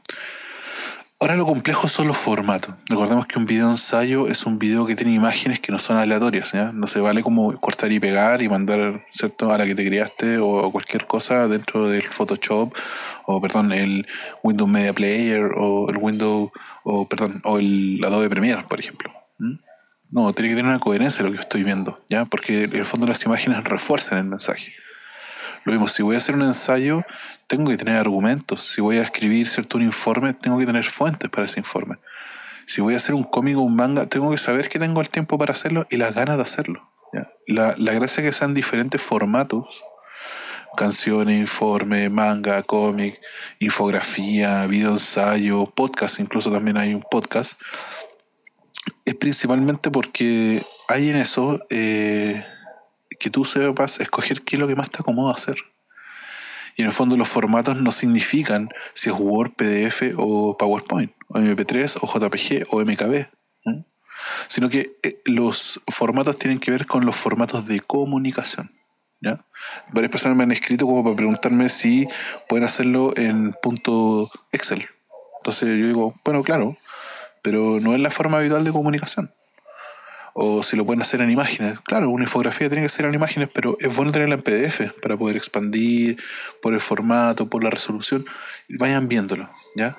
Ahora 1.18 1.38
lo 1.38 1.46
complejo 1.46 1.88
son 1.88 2.08
los 2.08 2.18
formatos. 2.18 2.76
Recordemos 2.90 3.26
que 3.26 3.40
un 3.40 3.46
video 3.46 3.70
ensayo 3.70 4.28
es 4.28 4.46
un 4.46 4.60
video 4.60 4.86
que 4.86 4.98
tiene 4.98 5.14
imágenes 5.14 5.62
que 5.62 5.72
no 5.72 5.80
son 5.80 5.96
aleatorias, 5.96 6.52
¿ya? 6.52 6.74
No 6.74 6.88
se 6.88 7.00
vale 7.00 7.24
como 7.24 7.54
cortar 7.56 7.90
y 7.94 8.02
pegar 8.02 8.42
y 8.42 8.50
mandar, 8.50 9.06
¿cierto?, 9.12 9.52
a 9.52 9.58
la 9.58 9.66
que 9.66 9.76
te 9.76 9.86
creaste 9.86 10.40
o 10.40 10.70
cualquier 10.74 11.08
cosa 11.08 11.48
dentro 11.48 11.88
del 11.88 12.04
Photoshop 12.04 12.76
o, 13.26 13.40
perdón, 13.40 13.72
el 13.72 14.06
Windows 14.44 14.70
Media 14.70 14.92
Player 14.92 15.52
o 15.58 15.90
el 15.90 15.98
Windows, 15.98 16.52
o, 16.84 17.08
perdón, 17.08 17.40
o 17.46 17.60
el 17.60 18.02
Adobe 18.04 18.30
Premiere, 18.30 18.64
por 18.64 18.82
ejemplo. 18.82 19.12
¿Mm? 19.40 19.56
No, 20.12 20.34
tiene 20.34 20.50
que 20.50 20.56
tener 20.58 20.70
una 20.70 20.80
coherencia 20.80 21.24
lo 21.24 21.32
que 21.32 21.40
estoy 21.40 21.64
viendo, 21.64 22.04
¿ya? 22.10 22.26
Porque 22.26 22.66
en 22.66 22.76
el 22.76 22.86
fondo 22.86 23.08
las 23.08 23.26
imágenes 23.26 23.64
refuerzan 23.64 24.18
el 24.18 24.26
mensaje. 24.26 24.74
Lo 25.66 25.72
mismo, 25.72 25.88
si 25.88 26.04
voy 26.04 26.14
a 26.14 26.20
hacer 26.20 26.36
un 26.36 26.44
ensayo, 26.44 27.04
tengo 27.48 27.72
que 27.72 27.78
tener 27.78 27.98
argumentos. 27.98 28.62
Si 28.62 28.82
voy 28.82 29.00
a 29.00 29.02
escribir 29.02 29.48
cierto 29.48 29.78
un 29.78 29.84
informe, 29.84 30.34
tengo 30.34 30.60
que 30.60 30.66
tener 30.66 30.84
fuentes 30.86 31.30
para 31.30 31.46
ese 31.46 31.60
informe. 31.60 31.98
Si 32.68 32.82
voy 32.82 32.94
a 32.94 32.98
hacer 32.98 33.16
un 33.16 33.24
cómic 33.24 33.58
o 33.58 33.62
un 33.62 33.76
manga, 33.76 34.06
tengo 34.06 34.30
que 34.30 34.38
saber 34.38 34.70
que 34.70 34.78
tengo 34.78 35.02
el 35.02 35.10
tiempo 35.10 35.40
para 35.40 35.54
hacerlo 35.54 35.88
y 35.90 35.98
las 35.98 36.14
ganas 36.14 36.38
de 36.38 36.44
hacerlo. 36.44 36.88
La, 37.48 37.76
la 37.78 37.94
gracia 37.94 38.22
es 38.22 38.30
que 38.30 38.34
sean 38.34 38.54
diferentes 38.54 39.02
formatos. 39.02 39.82
Canciones, 40.78 41.40
informe, 41.40 42.10
manga, 42.10 42.62
cómic, 42.64 43.20
infografía, 43.60 44.66
video 44.68 44.92
ensayo, 44.92 45.66
podcast, 45.68 46.20
incluso 46.20 46.52
también 46.52 46.78
hay 46.78 46.94
un 46.94 47.04
podcast. 47.10 47.60
Es 49.06 49.16
principalmente 49.16 49.90
porque 49.90 50.64
hay 50.88 51.10
en 51.10 51.16
eso 51.16 51.66
eh, 51.70 52.44
que 53.20 53.30
tú 53.30 53.46
sepas 53.46 54.00
escoger 54.00 54.42
qué 54.42 54.56
es 54.56 54.60
lo 54.60 54.68
que 54.68 54.76
más 54.76 54.90
te 54.90 55.00
acomoda 55.00 55.34
hacer. 55.34 55.58
Y 56.76 56.82
en 56.82 56.88
el 56.88 56.94
fondo 56.94 57.16
los 57.16 57.28
formatos 57.28 57.78
no 57.78 57.92
significan 57.92 58.70
si 58.94 59.10
es 59.10 59.16
Word, 59.18 59.54
PDF 59.54 60.14
o 60.18 60.58
PowerPoint, 60.58 61.12
o 61.30 61.40
MP3 61.40 61.98
o 62.02 62.08
JPG 62.08 62.68
o 62.74 62.82
MKB. 62.82 63.28
¿m? 63.66 63.86
Sino 64.48 64.70
que 64.70 64.98
eh, 65.04 65.22
los 65.26 65.82
formatos 65.88 66.38
tienen 66.38 66.60
que 66.60 66.72
ver 66.72 66.86
con 66.86 67.06
los 67.06 67.16
formatos 67.16 67.66
de 67.66 67.80
comunicación. 67.80 68.72
¿ya? 69.22 69.40
Varias 69.94 70.12
personas 70.12 70.38
me 70.38 70.44
han 70.44 70.52
escrito 70.52 70.86
como 70.86 71.04
para 71.04 71.16
preguntarme 71.16 71.70
si 71.70 72.08
pueden 72.50 72.66
hacerlo 72.66 73.14
en 73.16 73.54
punto 73.62 74.30
Excel. 74.52 74.90
Entonces 75.38 75.80
yo 75.80 75.88
digo, 75.88 76.14
bueno, 76.26 76.44
claro, 76.44 76.76
pero 77.42 77.80
no 77.80 77.94
es 77.94 78.02
la 78.02 78.10
forma 78.10 78.40
habitual 78.40 78.66
de 78.66 78.72
comunicación 78.72 79.32
o 80.38 80.62
si 80.64 80.76
lo 80.76 80.86
pueden 80.86 81.02
hacer 81.02 81.22
en 81.22 81.32
imágenes. 81.32 81.80
Claro, 81.80 82.10
una 82.10 82.26
infografía 82.26 82.68
tiene 82.68 82.84
que 82.84 82.90
ser 82.90 83.06
en 83.06 83.14
imágenes, 83.14 83.48
pero 83.54 83.78
es 83.80 83.96
bueno 83.96 84.12
tenerla 84.12 84.36
en 84.36 84.42
PDF 84.42 84.92
para 85.02 85.16
poder 85.16 85.38
expandir 85.38 86.22
por 86.62 86.74
el 86.74 86.82
formato, 86.82 87.48
por 87.50 87.64
la 87.64 87.70
resolución. 87.70 88.26
Vayan 88.68 89.08
viéndolo, 89.08 89.50
¿ya? 89.78 89.96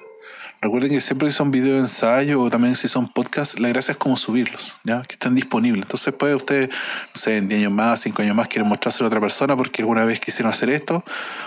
Recuerden 0.66 0.90
que 0.90 1.00
siempre 1.00 1.28
que 1.28 1.32
son 1.32 1.52
video 1.52 1.74
de 1.74 1.78
ensayo 1.78 2.40
o 2.42 2.50
también 2.50 2.74
si 2.74 2.88
son 2.88 3.06
podcasts, 3.06 3.60
la 3.60 3.68
gracia 3.68 3.92
es 3.92 3.98
como 3.98 4.16
subirlos, 4.16 4.80
¿ya? 4.82 5.00
Que 5.02 5.12
estén 5.12 5.36
disponibles. 5.36 5.82
Entonces 5.82 6.12
puede 6.12 6.34
usted, 6.34 6.68
no 6.68 7.14
sé, 7.14 7.36
en 7.36 7.46
10 7.46 7.60
años 7.60 7.72
más, 7.72 8.00
5 8.00 8.22
años 8.22 8.34
más, 8.34 8.48
quieren 8.48 8.68
mostrárselo 8.68 9.04
a 9.04 9.06
otra 9.06 9.20
persona 9.20 9.56
porque 9.56 9.82
alguna 9.82 10.04
vez 10.04 10.18
quisieron 10.18 10.50
hacer 10.50 10.70
esto 10.70 11.04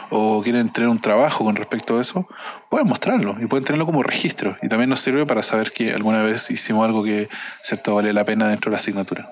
o 0.09 0.41
quieren 0.41 0.71
tener 0.71 0.87
un 0.87 1.01
trabajo 1.01 1.43
con 1.43 1.57
respecto 1.57 1.97
a 1.97 2.01
eso, 2.01 2.29
pueden 2.69 2.87
mostrarlo 2.87 3.35
y 3.41 3.47
pueden 3.47 3.65
tenerlo 3.65 3.85
como 3.85 4.03
registro. 4.03 4.55
Y 4.61 4.69
también 4.69 4.89
nos 4.89 5.01
sirve 5.01 5.25
para 5.25 5.43
saber 5.43 5.73
que 5.73 5.91
alguna 5.91 6.23
vez 6.23 6.49
hicimos 6.49 6.85
algo 6.85 7.03
que, 7.03 7.27
cierto, 7.61 7.95
vale 7.95 8.13
la 8.13 8.23
pena 8.23 8.47
dentro 8.47 8.71
de 8.71 8.75
la 8.75 8.79
asignatura. 8.79 9.29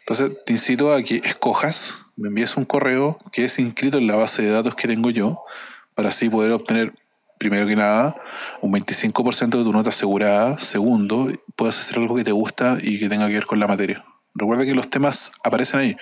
Entonces 0.00 0.30
te 0.46 0.54
incito 0.54 0.94
a 0.94 1.02
que 1.02 1.16
escojas, 1.16 1.98
me 2.16 2.28
envíes 2.28 2.56
un 2.56 2.64
correo 2.64 3.18
que 3.32 3.44
es 3.44 3.58
inscrito 3.58 3.98
en 3.98 4.06
la 4.06 4.16
base 4.16 4.40
de 4.40 4.48
datos 4.48 4.74
que 4.76 4.88
tengo 4.88 5.10
yo, 5.10 5.42
para 5.94 6.08
así 6.08 6.30
poder 6.30 6.52
obtener, 6.52 6.94
primero 7.38 7.66
que 7.66 7.76
nada, 7.76 8.14
un 8.60 8.72
25% 8.72 9.58
de 9.58 9.64
tu 9.64 9.72
nota 9.72 9.90
asegurada. 9.90 10.58
Segundo, 10.58 11.28
puedes 11.56 11.78
hacer 11.78 11.98
algo 11.98 12.16
que 12.16 12.24
te 12.24 12.32
gusta 12.32 12.78
y 12.80 12.98
que 12.98 13.08
tenga 13.08 13.26
que 13.28 13.34
ver 13.34 13.46
con 13.46 13.60
la 13.60 13.66
materia. 13.66 14.04
Recuerda 14.34 14.64
que 14.64 14.74
los 14.74 14.88
temas 14.88 15.32
aparecen 15.42 15.80
ahí. 15.80 15.96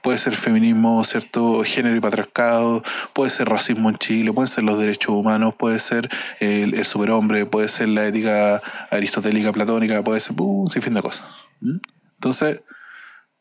Puede 0.00 0.18
ser 0.18 0.36
feminismo, 0.36 1.02
cierto 1.02 1.64
género 1.64 1.96
y 1.96 2.00
patriarcado, 2.00 2.84
puede 3.12 3.30
ser 3.30 3.48
racismo 3.48 3.88
en 3.88 3.96
Chile, 3.96 4.32
pueden 4.32 4.48
ser 4.48 4.62
los 4.62 4.78
derechos 4.78 5.14
humanos, 5.14 5.54
puede 5.58 5.80
ser 5.80 6.08
el, 6.38 6.84
superhombre, 6.84 7.46
puede 7.46 7.66
ser 7.68 7.88
la 7.88 8.06
ética 8.06 8.62
aristotélica, 8.90 9.52
platónica, 9.52 10.04
puede 10.04 10.20
ser 10.20 10.40
uh, 10.40 10.62
un 10.62 10.70
sinfín 10.70 10.94
de 10.94 11.02
cosas. 11.02 11.26
¿Mm? 11.60 11.78
Entonces, 12.14 12.60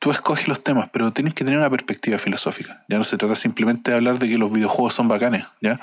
tú 0.03 0.11
escoges 0.11 0.49
los 0.49 0.61
temas, 0.61 0.89
pero 0.91 1.13
tienes 1.13 1.33
que 1.33 1.45
tener 1.45 1.57
una 1.57 1.69
perspectiva 1.69 2.19
filosófica. 2.19 2.83
Ya 2.89 2.97
no 2.97 3.05
se 3.05 3.15
trata 3.15 3.37
simplemente 3.37 3.89
de 3.89 3.95
hablar 3.95 4.19
de 4.19 4.27
que 4.27 4.37
los 4.37 4.51
videojuegos 4.51 4.93
son 4.93 5.07
bacanes. 5.07 5.45
¿ya? 5.61 5.79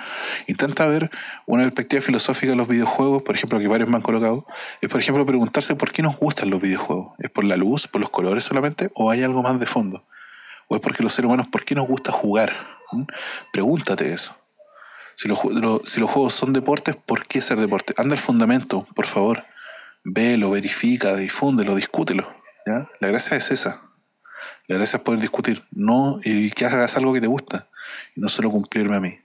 Intenta 0.47 0.85
ver 0.85 1.11
una 1.47 1.63
perspectiva 1.63 2.03
filosófica 2.03 2.51
de 2.51 2.57
los 2.57 2.69
videojuegos, 2.69 3.23
por 3.23 3.35
ejemplo, 3.35 3.59
que 3.59 3.67
varios 3.67 3.89
me 3.89 3.97
han 3.97 4.03
colocado, 4.03 4.47
es 4.83 4.91
por 4.91 5.01
ejemplo 5.01 5.25
preguntarse 5.25 5.75
por 5.75 5.91
qué 5.91 6.03
nos 6.03 6.19
gustan 6.19 6.51
los 6.51 6.61
videojuegos. 6.61 7.15
¿Es 7.19 7.31
por 7.31 7.45
la 7.45 7.57
luz, 7.57 7.87
por 7.87 8.03
los 8.03 8.11
colores 8.11 8.45
solamente, 8.45 8.91
o 8.95 9.11
hay 9.11 9.23
algo 9.23 9.43
más 9.43 9.59
de 9.59 9.65
fondo? 9.65 10.05
¿O 10.69 10.77
es 10.77 10.83
porque 10.83 11.03
los 11.03 11.15
seres 11.15 11.29
humanos, 11.29 11.47
por 11.51 11.65
qué 11.65 11.75
nos 11.75 11.89
gusta 11.89 12.13
jugar? 12.13 12.55
¿Mm? 12.93 13.05
Pregúntate 13.55 14.13
eso. 14.13 14.37
Si 15.15 15.29
los, 15.29 15.41
si 15.87 15.99
los 15.99 16.11
juegos 16.11 16.35
son 16.35 16.53
deportes, 16.53 16.95
¿por 16.95 17.27
qué 17.27 17.41
ser 17.41 17.59
deporte? 17.59 17.95
Anda 17.97 18.17
al 18.17 18.21
fundamento, 18.21 18.87
por 18.95 19.07
favor. 19.07 19.47
Velo, 20.05 20.51
verifica, 20.51 21.17
difúndelo, 21.17 21.75
discútelo. 21.75 22.29
¿ya? 22.67 22.87
La 23.01 23.09
gracia 23.09 23.39
es 23.39 23.51
esa. 23.51 23.90
La 24.67 24.77
gracia 24.77 24.99
es 24.99 25.03
poder 25.03 25.21
discutir, 25.21 25.65
no 25.73 26.19
y 26.25 26.51
que 26.51 26.67
hagas 26.67 26.97
algo 26.97 27.13
que 27.13 27.21
te 27.21 27.27
gusta 27.27 27.67
y 28.15 28.21
no 28.21 28.29
solo 28.29 28.51
cumplirme 28.51 28.97
a 28.97 29.01
mí. 29.01 29.19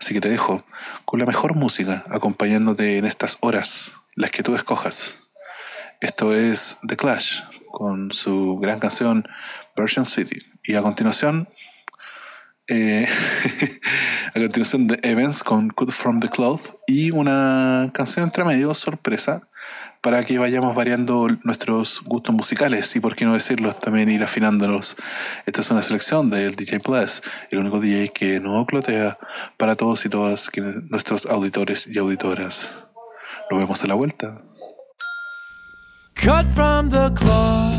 Así 0.00 0.14
que 0.14 0.20
te 0.20 0.28
dejo 0.28 0.64
con 1.04 1.20
la 1.20 1.26
mejor 1.26 1.54
música 1.54 2.04
acompañándote 2.10 2.98
en 2.98 3.04
estas 3.04 3.38
horas, 3.40 3.94
las 4.14 4.30
que 4.30 4.42
tú 4.42 4.56
escojas. 4.56 5.20
Esto 6.00 6.34
es 6.34 6.78
The 6.86 6.96
Clash 6.96 7.42
con 7.70 8.10
su 8.12 8.58
gran 8.58 8.80
canción 8.80 9.28
Version 9.76 10.06
City. 10.06 10.42
Y 10.64 10.74
a 10.74 10.82
continuación, 10.82 11.48
eh, 12.66 13.08
a 14.28 14.32
continuación 14.32 14.88
de 14.88 14.98
Evans 15.02 15.44
con 15.44 15.70
Cut 15.70 15.92
from 15.92 16.20
the 16.20 16.28
Cloth 16.28 16.70
y 16.86 17.10
una 17.10 17.90
canción 17.92 18.24
entre 18.24 18.44
medio 18.44 18.74
sorpresa 18.74 19.48
para 20.02 20.24
que 20.24 20.38
vayamos 20.38 20.74
variando 20.74 21.28
nuestros 21.44 22.02
gustos 22.04 22.34
musicales 22.34 22.94
y 22.96 23.00
por 23.00 23.14
qué 23.14 23.24
no 23.24 23.34
decirlo 23.34 23.72
también 23.72 24.10
ir 24.10 24.22
afinándolos. 24.22 24.96
Esta 25.46 25.60
es 25.60 25.70
una 25.70 25.80
selección 25.80 26.28
del 26.28 26.56
DJ 26.56 26.80
Plus, 26.80 27.22
el 27.50 27.60
único 27.60 27.80
DJ 27.80 28.08
que 28.08 28.40
no 28.40 28.66
clotea 28.66 29.16
para 29.56 29.76
todos 29.76 30.04
y 30.04 30.08
todas 30.08 30.50
nuestros 30.90 31.26
auditores 31.26 31.86
y 31.86 31.98
auditoras. 31.98 32.72
Nos 33.50 33.60
vemos 33.60 33.82
a 33.82 33.86
la 33.86 33.94
vuelta. 33.94 34.42
cut 36.22 36.46
from 36.54 36.88
the 36.88 37.10
cloth 37.10 37.74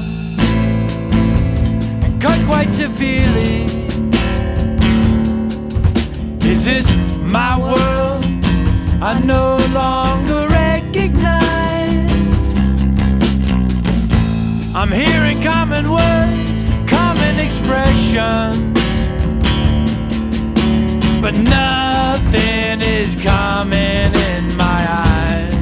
and 2.04 2.22
cut 2.22 2.38
quite 2.46 2.70
severely. 2.72 3.64
Is 6.46 6.66
this 6.66 7.16
my 7.18 7.58
world? 7.58 8.26
I 9.02 9.22
no 9.24 9.56
longer 9.72 10.43
I'm 14.76 14.92
hearing 14.92 15.40
common 15.44 15.92
words, 15.92 16.52
common 16.90 17.40
expressions, 17.40 18.74
but 21.22 21.36
nothing 21.36 22.82
is 22.82 23.16
common 23.16 24.16
in 24.16 24.58
my 24.58 24.84
eyes. 24.90 25.54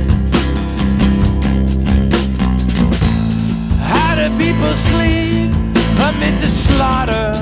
How 3.81 4.15
do 4.15 4.29
people 4.37 4.73
sleep 4.75 5.53
amidst 5.99 6.39
the 6.39 6.49
slaughter? 6.49 7.33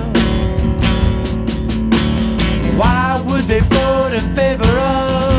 Why 2.78 3.24
would 3.30 3.44
they 3.44 3.60
vote 3.60 4.14
in 4.14 4.36
favor 4.36 4.66
of? 4.66 5.39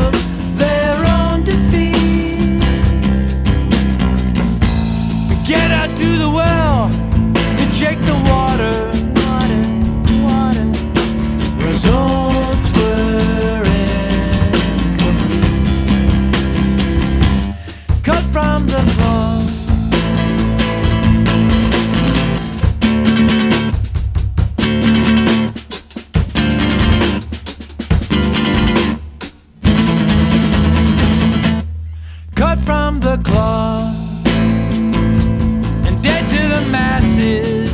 and 35.87 36.03
dead 36.03 36.29
to 36.29 36.41
the 36.55 36.61
masses. 36.69 37.69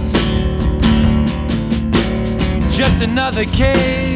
Just 2.75 3.01
another 3.01 3.45
case. 3.45 4.06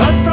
Cut 0.00 0.29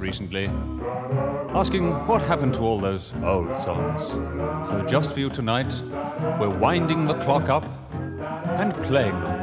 recently, 0.00 0.46
asking 1.54 1.90
what 2.06 2.22
happened 2.22 2.54
to 2.54 2.60
all 2.60 2.80
those 2.80 3.12
old 3.24 3.56
songs. 3.56 4.02
So, 4.68 4.84
just 4.88 5.12
for 5.12 5.20
you 5.20 5.30
tonight, 5.30 5.72
we're 6.40 6.56
winding 6.58 7.06
the 7.06 7.18
clock 7.18 7.48
up 7.48 7.64
and 8.58 8.74
playing 8.84 9.18
them 9.20 9.39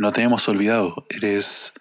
no 0.00 0.12
te 0.12 0.22
hemos 0.22 0.48
olvidado. 0.48 1.06
Eres 1.10 1.74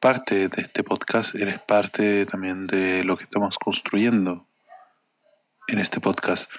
parte 0.00 0.48
de 0.48 0.62
este 0.62 0.82
podcast, 0.82 1.34
eres 1.34 1.58
parte 1.60 2.24
también 2.24 2.66
de 2.66 3.04
lo 3.04 3.18
que 3.18 3.24
estamos 3.24 3.58
construyendo 3.58 4.46
en 5.68 5.78
este 5.78 6.00
podcast. 6.00 6.50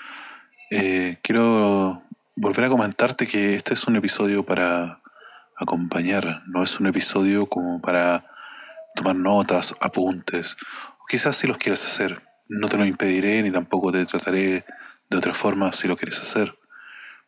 Eh, 0.70 1.18
quiero 1.24 2.04
volver 2.36 2.66
a 2.66 2.70
comentarte 2.70 3.26
que 3.26 3.56
este 3.56 3.74
es 3.74 3.88
un 3.88 3.96
episodio 3.96 4.46
para 4.46 5.02
acompañar, 5.58 6.44
no 6.46 6.62
es 6.62 6.80
un 6.80 6.86
episodio 6.86 7.48
como 7.48 7.82
para 7.82 8.24
tomar 8.94 9.16
notas, 9.16 9.74
apuntes, 9.80 10.56
o 11.00 11.06
quizás 11.10 11.36
si 11.36 11.48
los 11.48 11.58
quieres 11.58 11.84
hacer. 11.84 12.22
No 12.48 12.70
te 12.70 12.78
lo 12.78 12.86
impediré 12.86 13.42
ni 13.42 13.50
tampoco 13.50 13.92
te 13.92 14.06
trataré 14.06 14.66
de 15.10 15.18
otra 15.18 15.34
forma 15.34 15.74
si 15.74 15.88
lo 15.88 15.98
quieres 15.98 16.20
hacer 16.20 16.61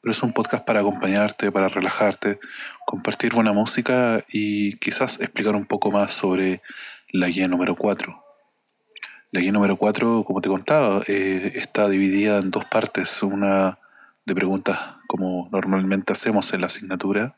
pero 0.03 0.11
es 0.11 0.21
un 0.21 0.33
podcast 0.33 0.65
para 0.65 0.81
acompañarte, 0.81 1.49
para 1.49 1.69
relajarte, 1.69 2.37
compartir 2.85 3.33
buena 3.33 3.53
música 3.53 4.25
y 4.27 4.75
quizás 4.79 5.21
explicar 5.21 5.55
un 5.55 5.65
poco 5.65 5.91
más 5.91 6.11
sobre 6.11 6.61
la 7.13 7.29
guía 7.29 7.47
número 7.47 7.77
4. 7.77 8.21
La 9.31 9.39
guía 9.39 9.53
número 9.53 9.77
4, 9.77 10.25
como 10.25 10.41
te 10.41 10.49
contaba, 10.49 11.01
eh, 11.07 11.53
está 11.55 11.87
dividida 11.87 12.39
en 12.39 12.51
dos 12.51 12.65
partes, 12.65 13.23
una 13.23 13.79
de 14.25 14.35
preguntas 14.35 14.77
como 15.07 15.47
normalmente 15.53 16.11
hacemos 16.11 16.51
en 16.51 16.59
la 16.59 16.67
asignatura 16.67 17.37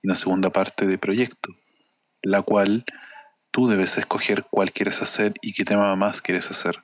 y 0.00 0.06
una 0.06 0.16
segunda 0.16 0.48
parte 0.48 0.86
de 0.86 0.96
proyecto, 0.96 1.54
la 2.22 2.40
cual 2.40 2.86
tú 3.50 3.68
debes 3.68 3.98
escoger 3.98 4.46
cuál 4.48 4.72
quieres 4.72 5.02
hacer 5.02 5.34
y 5.42 5.52
qué 5.52 5.64
tema 5.64 5.94
más 5.96 6.22
quieres 6.22 6.50
hacer. 6.50 6.78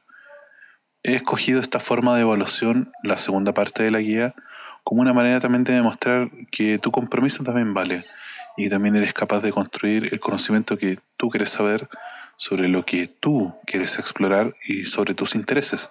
He 1.03 1.15
escogido 1.15 1.63
esta 1.63 1.81
forma 1.81 2.17
de 2.17 2.21
evaluación, 2.21 2.93
la 3.03 3.17
segunda 3.17 3.55
parte 3.55 3.83
de 3.83 3.91
la 3.91 4.01
guía, 4.01 4.35
como 4.87 5.03
una 5.03 5.13
manera 5.13 5.41
también 5.41 5.65
de 5.65 5.73
demostrar 5.73 6.31
que 6.53 6.79
tu 6.79 6.93
compromiso 6.93 7.43
también 7.43 7.75
vale 7.75 8.07
y 8.57 8.69
también 8.69 8.95
eres 8.95 9.13
capaz 9.13 9.41
de 9.41 9.51
construir 9.51 10.11
el 10.13 10.21
conocimiento 10.21 10.79
que 10.79 11.01
tú 11.17 11.29
quieres 11.29 11.49
saber 11.49 11.89
sobre 12.37 12.69
lo 12.69 12.85
que 12.85 13.09
tú 13.09 13.57
quieres 13.67 13.99
explorar 13.99 14.55
y 14.65 14.85
sobre 14.85 15.15
tus 15.15 15.35
intereses. 15.35 15.91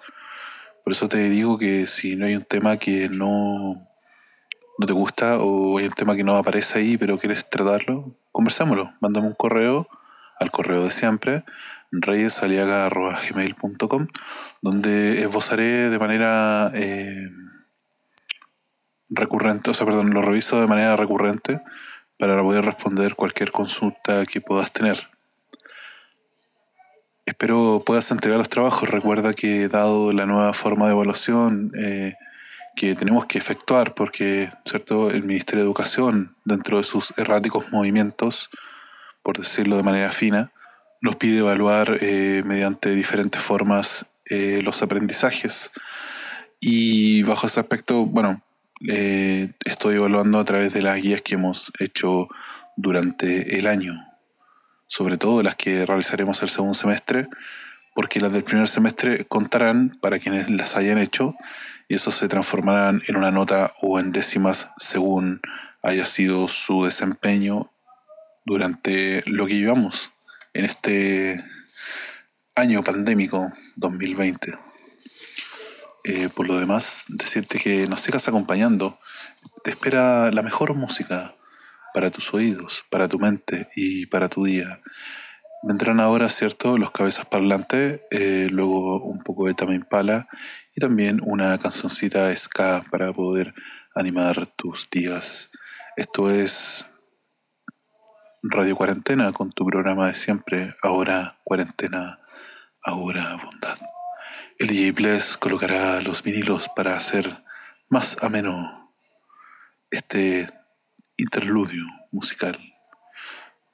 Por 0.82 0.94
eso 0.94 1.10
te 1.10 1.28
digo 1.28 1.58
que 1.58 1.86
si 1.86 2.16
no 2.16 2.24
hay 2.24 2.36
un 2.36 2.44
tema 2.44 2.78
que 2.78 3.10
no, 3.10 3.86
no 4.78 4.86
te 4.86 4.94
gusta 4.94 5.40
o 5.40 5.76
hay 5.76 5.88
un 5.88 5.92
tema 5.92 6.16
que 6.16 6.24
no 6.24 6.38
aparece 6.38 6.78
ahí 6.78 6.96
pero 6.96 7.18
quieres 7.18 7.50
tratarlo, 7.50 8.14
conversámoslo. 8.32 8.94
Mándame 9.00 9.26
un 9.26 9.34
correo 9.34 9.90
al 10.40 10.50
correo 10.50 10.84
de 10.84 10.90
siempre, 10.90 11.44
reyesaliaga.gmail.com, 11.92 14.06
donde 14.62 15.20
esbozaré 15.20 15.90
de 15.90 15.98
manera... 15.98 16.70
Eh, 16.72 17.28
recurrente, 19.08 19.70
o 19.70 19.74
sea, 19.74 19.86
perdón, 19.86 20.10
lo 20.10 20.22
reviso 20.22 20.60
de 20.60 20.66
manera 20.66 20.96
recurrente 20.96 21.60
para 22.18 22.40
poder 22.42 22.64
responder 22.64 23.14
cualquier 23.14 23.52
consulta 23.52 24.24
que 24.24 24.40
puedas 24.40 24.72
tener. 24.72 25.08
Espero 27.26 27.82
puedas 27.84 28.10
entregar 28.10 28.38
los 28.38 28.48
trabajos. 28.48 28.88
Recuerda 28.88 29.34
que 29.34 29.68
dado 29.68 30.12
la 30.12 30.26
nueva 30.26 30.52
forma 30.52 30.86
de 30.86 30.92
evaluación 30.92 31.72
eh, 31.76 32.14
que 32.76 32.94
tenemos 32.94 33.26
que 33.26 33.38
efectuar, 33.38 33.94
porque 33.94 34.50
¿cierto? 34.64 35.10
el 35.10 35.24
Ministerio 35.24 35.62
de 35.62 35.66
Educación, 35.66 36.36
dentro 36.44 36.78
de 36.78 36.84
sus 36.84 37.12
erráticos 37.18 37.72
movimientos, 37.72 38.48
por 39.22 39.38
decirlo 39.38 39.76
de 39.76 39.82
manera 39.82 40.12
fina, 40.12 40.52
nos 41.00 41.16
pide 41.16 41.38
evaluar 41.38 41.98
eh, 42.00 42.42
mediante 42.44 42.90
diferentes 42.90 43.42
formas 43.42 44.06
eh, 44.26 44.60
los 44.62 44.82
aprendizajes. 44.82 45.72
Y 46.60 47.22
bajo 47.24 47.46
ese 47.46 47.60
aspecto, 47.60 48.06
bueno, 48.06 48.42
eh, 48.88 49.52
estoy 49.64 49.96
evaluando 49.96 50.38
a 50.38 50.44
través 50.44 50.72
de 50.74 50.82
las 50.82 51.00
guías 51.00 51.22
que 51.22 51.34
hemos 51.34 51.72
hecho 51.78 52.28
durante 52.76 53.58
el 53.58 53.66
año, 53.66 53.94
sobre 54.86 55.16
todo 55.16 55.42
las 55.42 55.56
que 55.56 55.86
realizaremos 55.86 56.42
el 56.42 56.50
segundo 56.50 56.74
semestre, 56.74 57.28
porque 57.94 58.20
las 58.20 58.32
del 58.32 58.44
primer 58.44 58.68
semestre 58.68 59.24
contarán 59.24 59.98
para 60.00 60.18
quienes 60.18 60.50
las 60.50 60.76
hayan 60.76 60.98
hecho 60.98 61.34
y 61.88 61.94
eso 61.94 62.10
se 62.10 62.28
transformarán 62.28 63.02
en 63.08 63.16
una 63.16 63.30
nota 63.30 63.72
o 63.80 63.98
en 63.98 64.12
décimas 64.12 64.68
según 64.76 65.40
haya 65.82 66.04
sido 66.04 66.48
su 66.48 66.84
desempeño 66.84 67.70
durante 68.44 69.22
lo 69.26 69.46
que 69.46 69.56
llevamos 69.56 70.12
en 70.52 70.64
este 70.66 71.42
año 72.54 72.82
pandémico 72.82 73.52
2020. 73.76 74.65
Eh, 76.08 76.28
por 76.32 76.46
lo 76.46 76.56
demás, 76.56 77.06
decirte 77.08 77.58
que 77.58 77.88
nos 77.88 78.00
sigas 78.00 78.28
acompañando. 78.28 79.00
Te 79.64 79.72
espera 79.72 80.30
la 80.30 80.42
mejor 80.42 80.72
música 80.74 81.34
para 81.92 82.12
tus 82.12 82.32
oídos, 82.32 82.84
para 82.90 83.08
tu 83.08 83.18
mente 83.18 83.68
y 83.74 84.06
para 84.06 84.28
tu 84.28 84.44
día. 84.44 84.80
Vendrán 85.64 85.98
ahora, 85.98 86.28
¿cierto?, 86.28 86.78
los 86.78 86.92
cabezas 86.92 87.26
parlantes, 87.26 88.02
eh, 88.12 88.46
luego 88.52 89.02
un 89.02 89.18
poco 89.24 89.48
de 89.48 89.54
Tame 89.54 89.74
Impala 89.74 90.28
y 90.76 90.80
también 90.80 91.20
una 91.24 91.58
cancioncita 91.58 92.34
ska 92.36 92.84
para 92.88 93.12
poder 93.12 93.52
animar 93.96 94.46
tus 94.54 94.88
días. 94.88 95.50
Esto 95.96 96.30
es 96.30 96.86
Radio 98.44 98.76
Cuarentena 98.76 99.32
con 99.32 99.50
tu 99.50 99.66
programa 99.66 100.06
de 100.06 100.14
siempre, 100.14 100.72
ahora 100.82 101.36
cuarentena, 101.42 102.20
ahora 102.84 103.36
bondad. 103.42 103.95
El 104.58 104.68
DJ 104.68 104.92
Bless 104.92 105.36
colocará 105.36 106.00
los 106.00 106.22
vinilos 106.22 106.70
para 106.74 106.96
hacer 106.96 107.44
más 107.90 108.16
ameno 108.22 108.90
este 109.90 110.48
interludio 111.18 111.84
musical. 112.10 112.58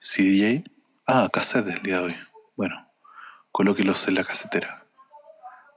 ¿Sí, 0.01 0.29
DJ? 0.29 0.65
Ah, 1.07 1.29
cassette 1.33 1.67
del 1.67 1.83
día 1.83 1.99
de 1.99 2.07
hoy. 2.07 2.17
Bueno, 2.57 2.91
colóquelos 3.53 4.09
en 4.09 4.17
la 4.17 4.25
casetera 4.25 4.85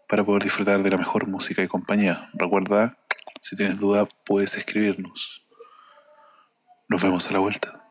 para 0.09 0.23
poder 0.23 0.41
disfrutar 0.41 0.81
de 0.81 0.89
la 0.89 0.97
mejor 0.97 1.27
música 1.27 1.61
y 1.61 1.67
compañía. 1.67 2.31
Recuerda, 2.33 2.97
si 3.43 3.55
tienes 3.55 3.77
duda, 3.77 4.07
puedes 4.25 4.57
escribirnos. 4.57 5.43
Nos 6.87 7.03
vemos 7.03 7.27
a 7.29 7.33
la 7.33 7.39
vuelta. 7.39 7.83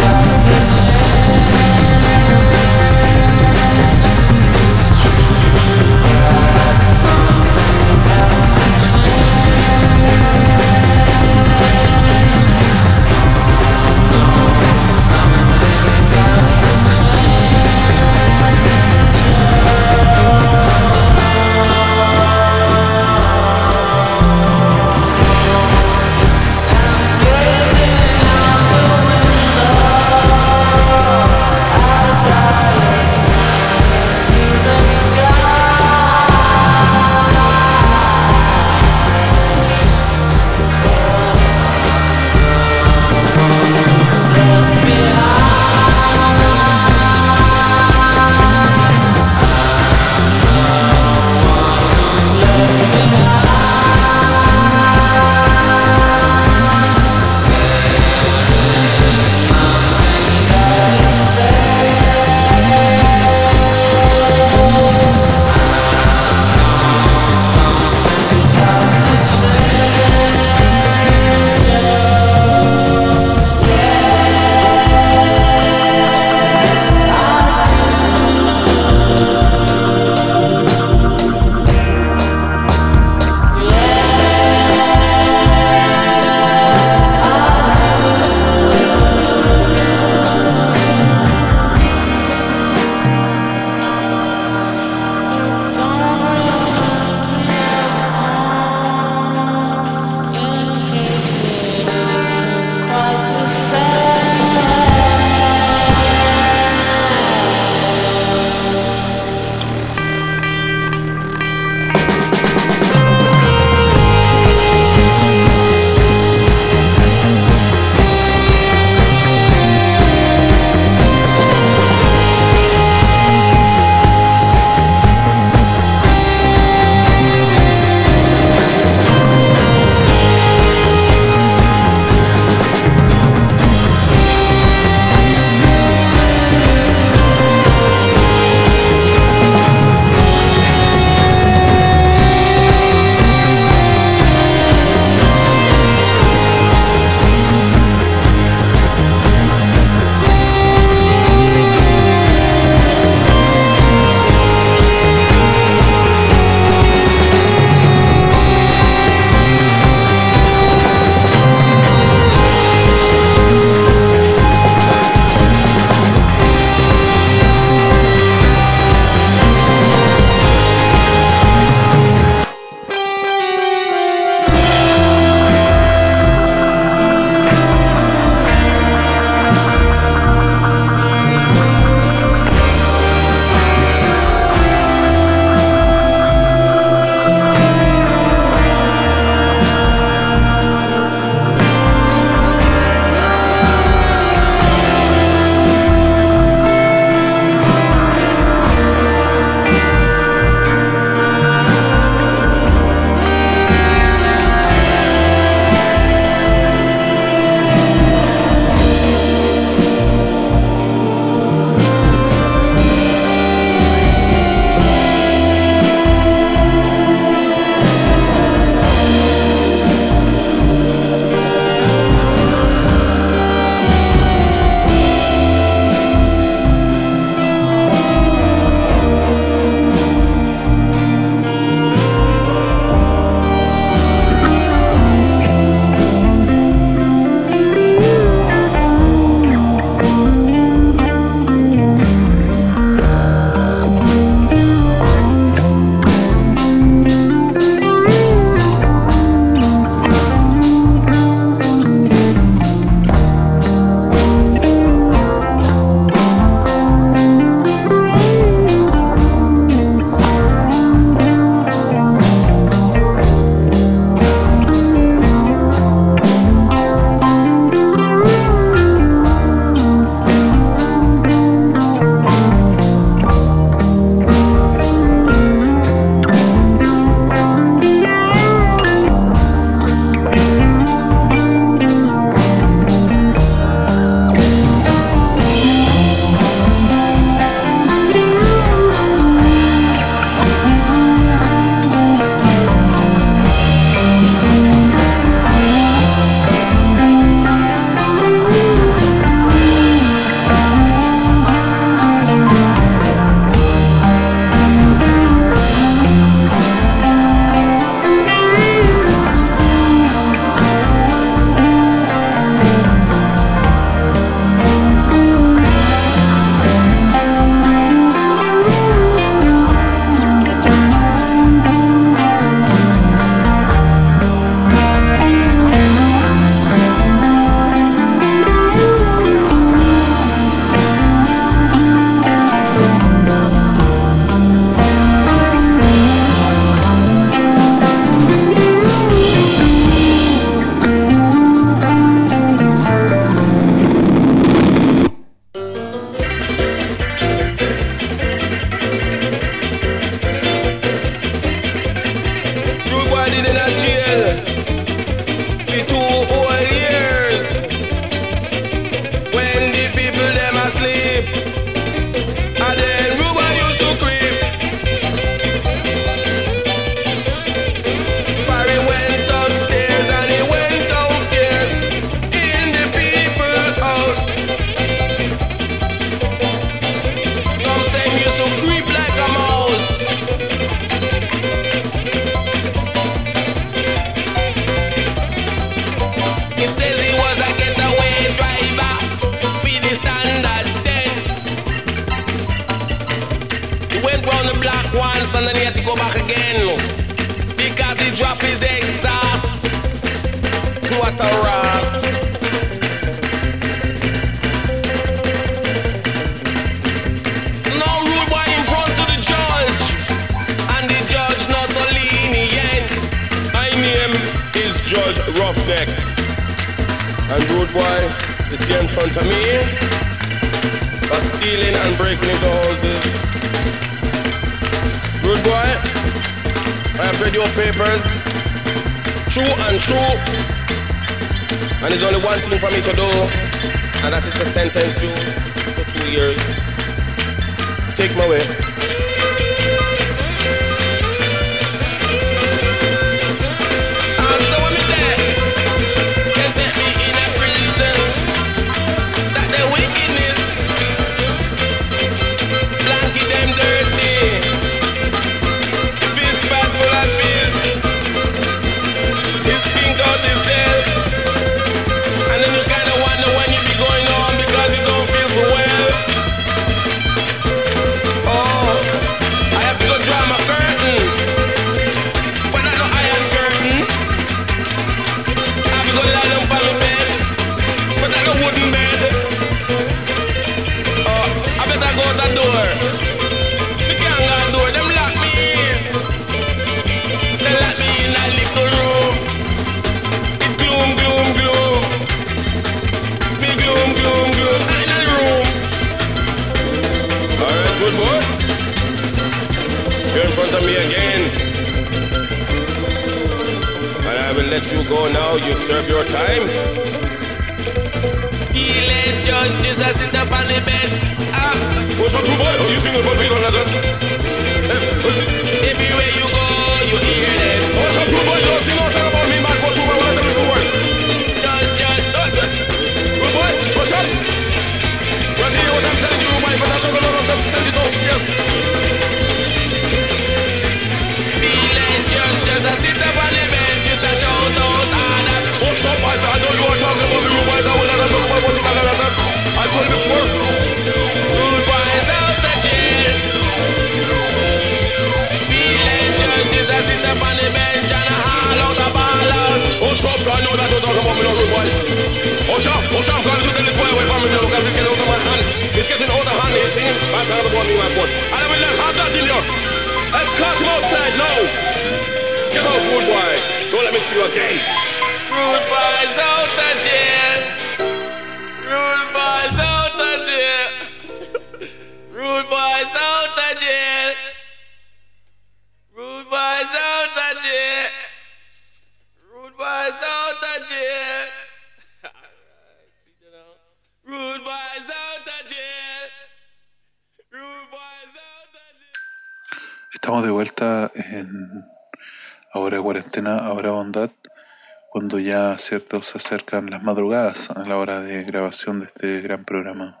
Cierto 595.66 596.02
se 596.02 596.18
acercan 596.18 596.70
las 596.70 596.82
madrugadas 596.82 597.50
a 597.50 597.60
la 597.66 597.76
hora 597.76 598.00
de 598.00 598.24
grabación 598.24 598.80
de 598.80 598.86
este 598.86 599.20
gran 599.20 599.44
programa. 599.44 600.00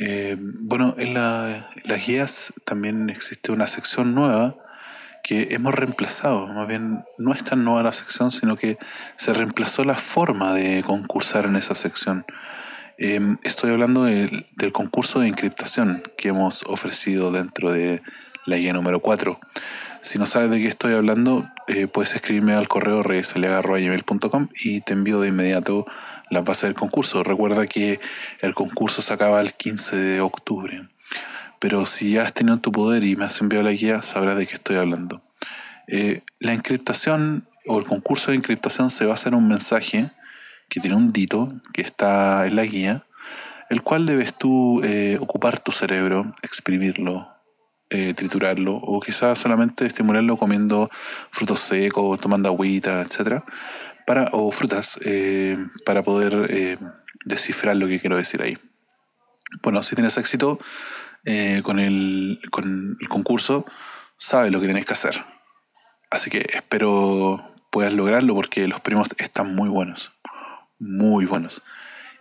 Eh, 0.00 0.36
bueno, 0.38 0.94
en, 0.98 1.14
la- 1.14 1.68
las 1.84 2.06
guías 2.06 2.52
también 2.64 3.10
existe 3.10 3.52
una 3.52 3.66
sección 3.66 4.14
nueva 4.14 4.56
que 5.22 5.48
hemos 5.52 5.74
reemplazado. 5.74 6.46
Más 6.48 6.68
bien, 6.68 7.04
no 7.18 7.32
es 7.32 7.42
tan 7.44 7.64
nueva 7.64 7.82
la 7.82 7.92
sección, 7.92 8.30
sino 8.30 8.56
que 8.56 8.76
se 9.16 9.32
reemplazó 9.32 9.84
la 9.84 9.94
forma 9.94 10.52
de 10.52 10.82
concursar 10.84 11.46
en 11.46 11.56
esa 11.56 11.74
sección. 11.74 12.26
Eh, 12.98 13.20
estoy 13.42 13.70
hablando 13.72 14.04
del 14.04 14.72
concurso 14.72 15.20
de 15.20 15.28
encriptación 15.28 16.02
que 16.16 16.28
hemos 16.28 16.62
ofrecido 16.64 17.32
dentro 17.32 17.72
de 17.72 18.02
la 18.46 18.56
guía 18.56 18.72
número 18.72 19.00
4. 19.00 19.40
Si 20.04 20.18
no 20.18 20.26
sabes 20.26 20.50
de 20.50 20.60
qué 20.60 20.68
estoy 20.68 20.92
hablando, 20.92 21.48
eh, 21.66 21.86
puedes 21.86 22.14
escribirme 22.14 22.52
al 22.52 22.68
correo 22.68 23.02
regresaleaga.com 23.02 24.48
y 24.54 24.82
te 24.82 24.92
envío 24.92 25.18
de 25.18 25.28
inmediato 25.28 25.86
las 26.28 26.44
bases 26.44 26.64
del 26.64 26.74
concurso. 26.74 27.22
Recuerda 27.22 27.66
que 27.66 28.00
el 28.42 28.52
concurso 28.52 29.00
se 29.00 29.14
acaba 29.14 29.40
el 29.40 29.54
15 29.54 29.96
de 29.96 30.20
octubre. 30.20 30.86
Pero 31.58 31.86
si 31.86 32.12
ya 32.12 32.22
has 32.24 32.34
tenido 32.34 32.54
en 32.54 32.60
tu 32.60 32.70
poder 32.70 33.02
y 33.02 33.16
me 33.16 33.24
has 33.24 33.40
enviado 33.40 33.64
la 33.64 33.72
guía, 33.72 34.02
sabrás 34.02 34.36
de 34.36 34.46
qué 34.46 34.52
estoy 34.52 34.76
hablando. 34.76 35.22
Eh, 35.88 36.20
la 36.38 36.52
encriptación 36.52 37.48
o 37.66 37.78
el 37.78 37.86
concurso 37.86 38.30
de 38.30 38.36
encriptación 38.36 38.90
se 38.90 39.06
basa 39.06 39.30
en 39.30 39.36
un 39.36 39.48
mensaje 39.48 40.10
que 40.68 40.80
tiene 40.80 40.96
un 40.96 41.12
dito 41.12 41.54
que 41.72 41.80
está 41.80 42.46
en 42.46 42.56
la 42.56 42.64
guía, 42.64 43.06
el 43.70 43.80
cual 43.80 44.04
debes 44.04 44.34
tú 44.34 44.82
eh, 44.84 45.16
ocupar 45.18 45.60
tu 45.60 45.72
cerebro, 45.72 46.30
exprimirlo, 46.42 47.33
eh, 47.94 48.12
triturarlo 48.14 48.74
o 48.74 48.98
quizás 49.00 49.38
solamente 49.38 49.86
estimularlo 49.86 50.36
comiendo 50.36 50.90
frutos 51.30 51.60
secos, 51.60 52.18
tomando 52.18 52.48
agüita, 52.48 53.02
etcétera, 53.02 53.44
para 54.04 54.28
o 54.32 54.50
frutas 54.50 54.98
eh, 55.04 55.56
para 55.86 56.02
poder 56.02 56.46
eh, 56.50 56.78
descifrar 57.24 57.76
lo 57.76 57.86
que 57.86 58.00
quiero 58.00 58.16
decir 58.16 58.42
ahí. 58.42 58.58
Bueno, 59.62 59.82
si 59.82 59.94
tienes 59.94 60.18
éxito 60.18 60.58
eh, 61.24 61.62
con, 61.62 61.78
el, 61.78 62.40
con 62.50 62.96
el 63.00 63.08
concurso, 63.08 63.64
sabes 64.16 64.50
lo 64.50 64.60
que 64.60 64.66
tienes 64.66 64.86
que 64.86 64.92
hacer. 64.92 65.24
Así 66.10 66.30
que 66.30 66.46
espero 66.52 67.54
puedas 67.70 67.92
lograrlo 67.92 68.34
porque 68.34 68.68
los 68.68 68.80
primos 68.80 69.08
están 69.18 69.54
muy 69.54 69.68
buenos. 69.68 70.12
Muy 70.78 71.26
buenos. 71.26 71.62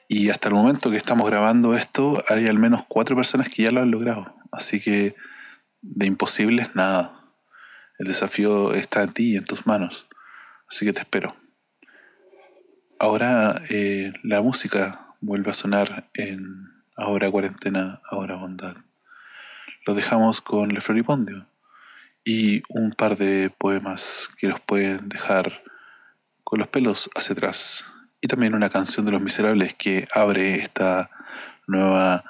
Y 0.07 0.30
hasta 0.30 0.49
el 0.49 0.55
momento 0.55 0.91
que 0.91 0.97
estamos 0.97 1.28
grabando 1.28 1.76
esto, 1.76 2.24
hay 2.28 2.47
al 2.47 2.59
menos 2.59 2.84
cuatro 2.88 3.15
personas 3.15 3.49
que 3.49 3.63
ya 3.63 3.71
lo 3.71 3.82
han 3.82 3.91
logrado. 3.91 4.36
Así 4.51 4.80
que 4.80 5.15
de 5.84 6.07
imposibles 6.07 6.73
nada. 6.75 7.19
El 7.99 8.07
desafío 8.07 8.73
está 8.73 9.03
en 9.03 9.13
ti 9.13 9.34
y 9.34 9.38
en 9.38 9.45
tus 9.45 9.67
manos. 9.67 10.07
Así 10.67 10.86
que 10.86 10.93
te 10.93 11.01
espero. 11.01 11.36
Ahora 12.99 13.61
eh, 13.69 14.11
la 14.23 14.41
música 14.41 15.07
vuelve 15.21 15.51
a 15.51 15.53
sonar 15.53 16.09
en 16.13 16.71
Ahora 16.95 17.29
Cuarentena, 17.29 18.01
Ahora 18.09 18.36
Bondad. 18.36 18.77
Lo 19.86 19.93
dejamos 19.93 20.41
con 20.41 20.69
Le 20.69 20.81
Floripondio 20.81 21.45
y 22.23 22.63
un 22.69 22.93
par 22.93 23.17
de 23.17 23.49
poemas 23.49 24.29
que 24.38 24.47
los 24.47 24.61
pueden 24.61 25.09
dejar 25.09 25.63
con 26.43 26.59
los 26.59 26.69
pelos 26.69 27.09
hacia 27.15 27.34
atrás. 27.34 27.86
Y 28.21 28.27
también 28.27 28.55
una 28.55 28.69
canción 28.69 29.05
de 29.05 29.11
Los 29.11 29.21
Miserables 29.21 29.73
que 29.73 30.07
abre 30.13 30.55
esta 30.55 31.09
nueva 31.67 32.23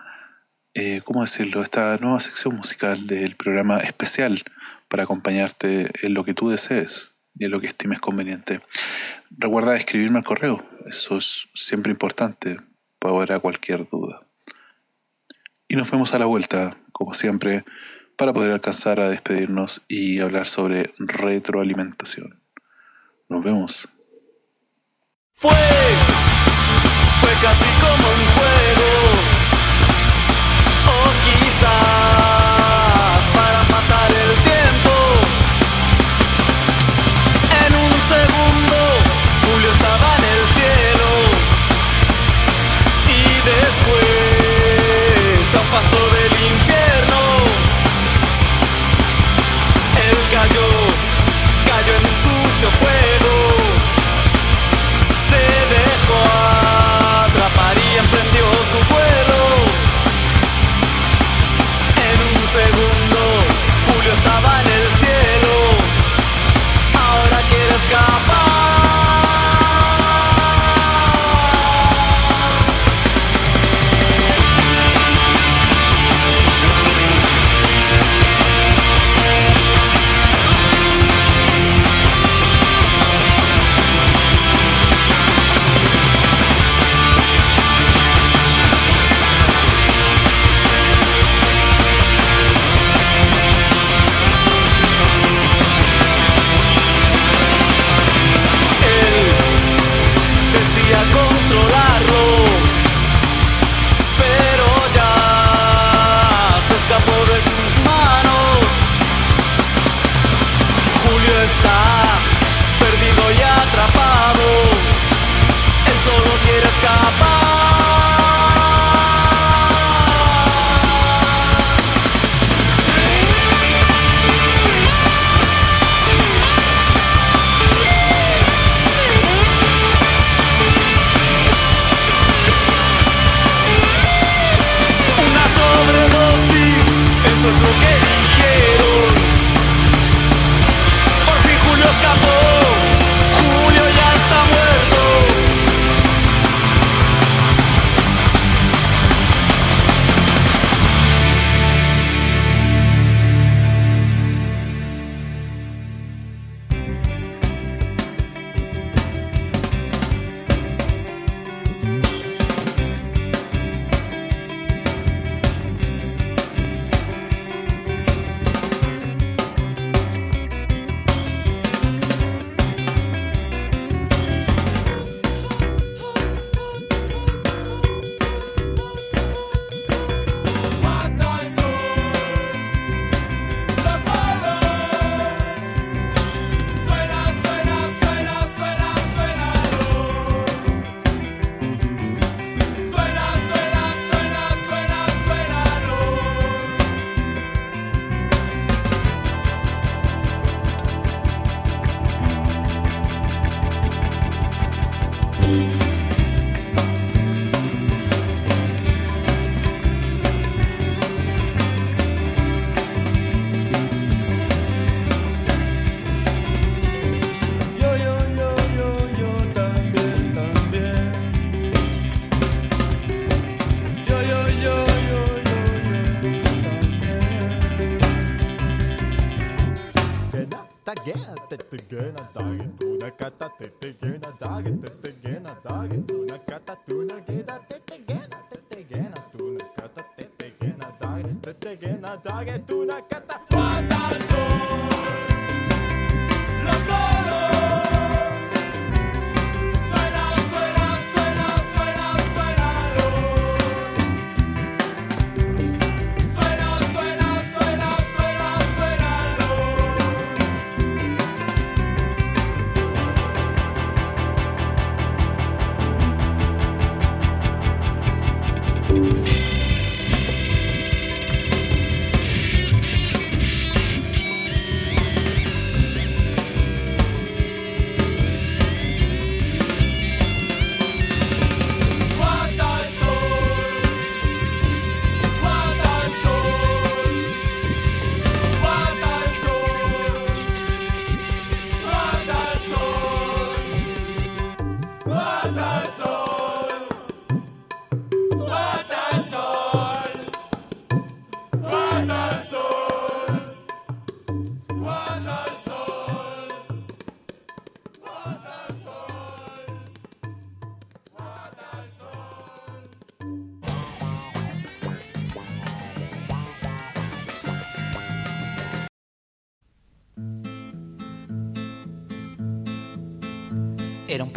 eh, 0.75 1.01
¿cómo 1.03 1.21
decirlo?, 1.21 1.61
esta 1.61 1.97
nueva 1.97 2.19
sección 2.19 2.55
musical 2.55 3.05
del 3.05 3.35
programa 3.35 3.77
especial 3.77 4.43
para 4.87 5.03
acompañarte 5.03 5.91
en 6.01 6.13
lo 6.15 6.23
que 6.23 6.33
tú 6.33 6.49
desees 6.49 7.13
y 7.37 7.45
en 7.45 7.51
lo 7.51 7.59
que 7.59 7.67
estimes 7.67 7.99
conveniente. 7.99 8.61
Recuerda 9.29 9.75
escribirme 9.75 10.19
al 10.19 10.23
correo, 10.23 10.65
eso 10.87 11.17
es 11.17 11.47
siempre 11.53 11.91
importante 11.91 12.59
para 12.99 13.39
cualquier 13.39 13.87
duda. 13.87 14.23
Y 15.67 15.75
nos 15.75 15.91
vemos 15.91 16.13
a 16.13 16.19
la 16.19 16.25
vuelta, 16.25 16.75
como 16.91 17.13
siempre, 17.13 17.63
para 18.15 18.33
poder 18.33 18.51
alcanzar 18.51 18.99
a 18.99 19.09
despedirnos 19.09 19.83
y 19.87 20.19
hablar 20.21 20.47
sobre 20.47 20.91
retroalimentación. 20.97 22.41
Nos 23.29 23.43
vemos. 23.43 23.89
Fue, 25.33 25.51
fue 27.21 27.31
casi 27.41 27.65
como 27.81 28.07
un. 28.07 28.62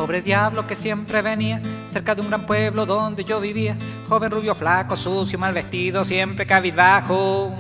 Pobre 0.06 0.22
diablo 0.22 0.68
que 0.68 0.76
siempre 0.76 1.20
venía 1.20 1.60
cerca 1.90 2.14
de 2.14 2.20
un 2.20 2.28
gran 2.28 2.46
pueblo 2.46 2.86
donde 2.86 3.24
yo 3.24 3.40
vivía. 3.40 3.76
Joven, 4.08 4.30
rubio, 4.30 4.54
flaco, 4.54 4.96
sucio, 4.96 5.36
mal 5.36 5.52
vestido, 5.52 6.04
siempre 6.04 6.46
cabizbajo. 6.46 7.52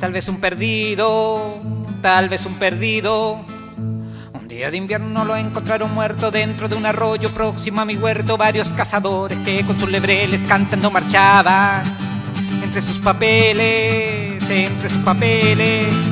Tal 0.00 0.10
vez 0.10 0.28
un 0.28 0.40
perdido, 0.40 1.62
tal 2.00 2.30
vez 2.30 2.46
un 2.46 2.54
perdido. 2.54 3.44
Un 4.32 4.48
día 4.48 4.70
de 4.70 4.78
invierno 4.78 5.26
lo 5.26 5.36
encontraron 5.36 5.92
muerto 5.92 6.30
dentro 6.30 6.68
de 6.68 6.76
un 6.76 6.86
arroyo 6.86 7.28
próximo 7.32 7.82
a 7.82 7.84
mi 7.84 7.96
huerto. 7.96 8.38
Varios 8.38 8.70
cazadores 8.70 9.36
que 9.40 9.62
con 9.66 9.78
sus 9.78 9.90
lebreles 9.90 10.40
cantando 10.48 10.90
marchaban. 10.90 11.82
Entre 12.62 12.80
sus 12.80 12.98
papeles, 12.98 14.48
entre 14.48 14.88
sus 14.88 15.02
papeles. 15.02 16.07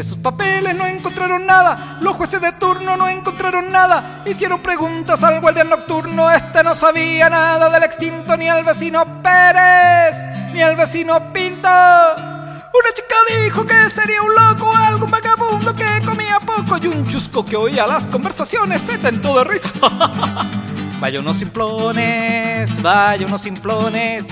Entre 0.00 0.14
sus 0.14 0.22
papeles 0.22 0.74
no 0.74 0.86
encontraron 0.86 1.44
nada, 1.44 1.98
los 2.00 2.16
jueces 2.16 2.40
de 2.40 2.52
turno 2.52 2.96
no 2.96 3.06
encontraron 3.06 3.70
nada. 3.70 4.22
Hicieron 4.24 4.60
preguntas 4.60 5.22
al 5.22 5.42
guardia 5.42 5.62
nocturno, 5.62 6.30
este 6.30 6.64
no 6.64 6.74
sabía 6.74 7.28
nada 7.28 7.68
del 7.68 7.82
extinto, 7.82 8.34
ni 8.38 8.48
al 8.48 8.64
vecino 8.64 9.04
Pérez, 9.22 10.16
ni 10.54 10.62
al 10.62 10.74
vecino 10.74 11.30
Pinto. 11.34 11.68
Una 11.68 12.92
chica 12.94 13.14
dijo 13.44 13.66
que 13.66 13.90
sería 13.90 14.22
un 14.22 14.34
loco, 14.34 14.74
algún 14.74 15.10
vagabundo 15.10 15.74
que 15.74 15.84
comía 16.06 16.40
poco 16.40 16.78
y 16.80 16.86
un 16.86 17.06
chusco 17.06 17.44
que 17.44 17.56
oía 17.56 17.86
las 17.86 18.06
conversaciones 18.06 18.80
se 18.80 18.96
tentó 18.96 19.36
de 19.36 19.44
risa. 19.44 19.70
vaya 20.98 21.20
unos 21.20 21.36
simplones, 21.36 22.80
vaya 22.80 23.26
unos 23.26 23.42
simplones. 23.42 24.24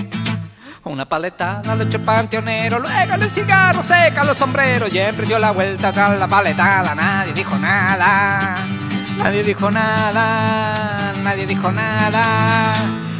Una 0.85 1.07
paletada 1.07 1.75
le 1.75 1.83
echó 1.83 1.99
panteonero, 1.99 2.79
luego 2.79 3.13
el 3.13 3.23
cigarro 3.29 3.83
seca 3.83 4.23
los 4.23 4.37
sombreros 4.37 4.91
y 4.93 4.97
emprendió 4.97 5.37
la 5.37 5.51
vuelta 5.51 5.91
tras 5.91 6.17
la 6.17 6.27
paletada. 6.27 6.95
Nadie 6.95 7.33
dijo 7.33 7.57
nada, 7.57 8.55
nadie 9.17 9.43
dijo 9.43 9.69
nada, 9.69 11.13
nadie 11.21 11.45
dijo 11.45 11.69
nada. 11.71 12.73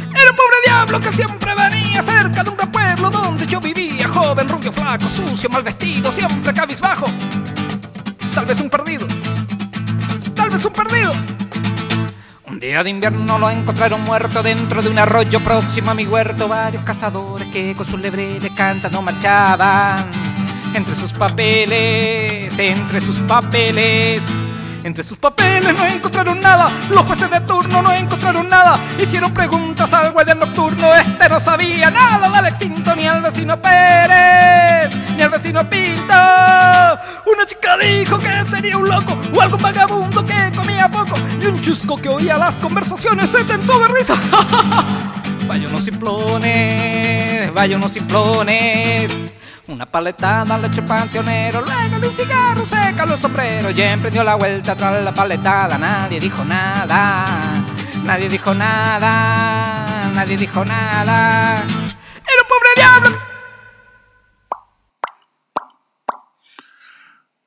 Era 0.08 0.30
un 0.30 0.36
pobre 0.36 0.56
diablo 0.64 1.00
que 1.00 1.12
siempre 1.12 1.54
venía 1.54 2.02
cerca 2.02 2.42
de 2.42 2.50
un 2.50 2.56
gran 2.56 2.72
pueblo 2.72 3.10
donde 3.10 3.46
yo 3.46 3.60
vivía. 3.60 4.08
Joven, 4.08 4.48
rubio, 4.48 4.72
flaco, 4.72 5.04
sucio, 5.04 5.50
mal 5.50 5.62
vestido, 5.62 6.10
siempre 6.10 6.54
cabizbajo. 6.54 7.06
Tal 8.34 8.46
vez 8.46 8.58
un 8.60 8.70
perdido, 8.70 9.06
tal 10.34 10.48
vez 10.48 10.64
un 10.64 10.72
perdido. 10.72 11.12
Un 12.50 12.58
día 12.58 12.82
de 12.82 12.90
invierno 12.90 13.38
lo 13.38 13.48
encontraron 13.48 14.02
muerto 14.02 14.42
dentro 14.42 14.82
de 14.82 14.88
un 14.88 14.98
arroyo 14.98 15.38
próximo 15.38 15.92
a 15.92 15.94
mi 15.94 16.04
huerto. 16.04 16.48
Varios 16.48 16.82
cazadores 16.82 17.46
que 17.46 17.76
con 17.76 17.86
sus 17.86 18.00
lebreles 18.00 18.50
cantando 18.56 19.00
marchaban. 19.02 20.10
Entre 20.74 20.96
sus 20.96 21.12
papeles, 21.12 22.58
entre 22.58 23.00
sus 23.00 23.18
papeles. 23.20 24.20
Entre 24.82 25.04
sus 25.04 25.18
papeles 25.18 25.76
no 25.76 25.84
encontraron 25.84 26.40
nada, 26.40 26.66
los 26.90 27.04
jueces 27.04 27.30
de 27.30 27.40
turno 27.40 27.82
no 27.82 27.92
encontraron 27.92 28.48
nada. 28.48 28.78
Hicieron 28.98 29.32
preguntas 29.32 29.92
al 29.92 30.10
guardia 30.12 30.34
nocturno, 30.34 30.94
este 30.94 31.28
no 31.28 31.38
sabía 31.38 31.90
nada 31.90 32.30
del 32.30 32.46
extinto, 32.46 32.96
ni 32.96 33.06
al 33.06 33.20
vecino 33.20 33.60
Pérez, 33.60 34.90
ni 35.16 35.22
al 35.22 35.28
vecino 35.28 35.68
Pinto. 35.68 36.14
Una 36.14 37.46
chica 37.46 37.76
dijo 37.76 38.18
que 38.18 38.44
sería 38.46 38.78
un 38.78 38.88
loco 38.88 39.18
o 39.36 39.40
algún 39.40 39.60
vagabundo 39.60 40.24
que 40.24 40.50
comía 40.56 40.88
poco. 40.90 41.14
Y 41.40 41.46
un 41.46 41.60
chusco 41.60 41.96
que 41.96 42.08
oía 42.08 42.38
las 42.38 42.56
conversaciones 42.56 43.28
se 43.28 43.44
tentó 43.44 43.78
de 43.80 43.88
risa. 43.88 44.14
vaya 45.46 45.68
unos 45.68 45.82
simplones, 45.82 47.52
vaya 47.52 47.76
unos 47.76 47.90
simplones. 47.90 49.30
Una 49.70 49.86
paletada 49.86 50.58
le 50.58 50.66
echó 50.66 50.84
panteonero, 50.84 51.60
luego 51.60 52.00
de 52.00 52.08
un 52.08 52.12
cigarro 52.12 52.64
seca 52.64 53.06
los 53.06 53.20
sombreros 53.20 53.78
y 53.78 53.82
emprendió 53.82 54.24
la 54.24 54.34
vuelta 54.34 54.74
tras 54.74 55.00
la 55.04 55.14
paletada. 55.14 55.78
Nadie 55.78 56.18
dijo 56.18 56.44
nada, 56.44 57.24
nadie 58.04 58.28
dijo 58.28 58.52
nada, 58.52 59.86
nadie 60.12 60.36
dijo 60.36 60.64
nada. 60.64 61.54
Era 61.54 62.42
un 62.42 62.48
pobre 62.48 62.68
diablo. 62.74 63.18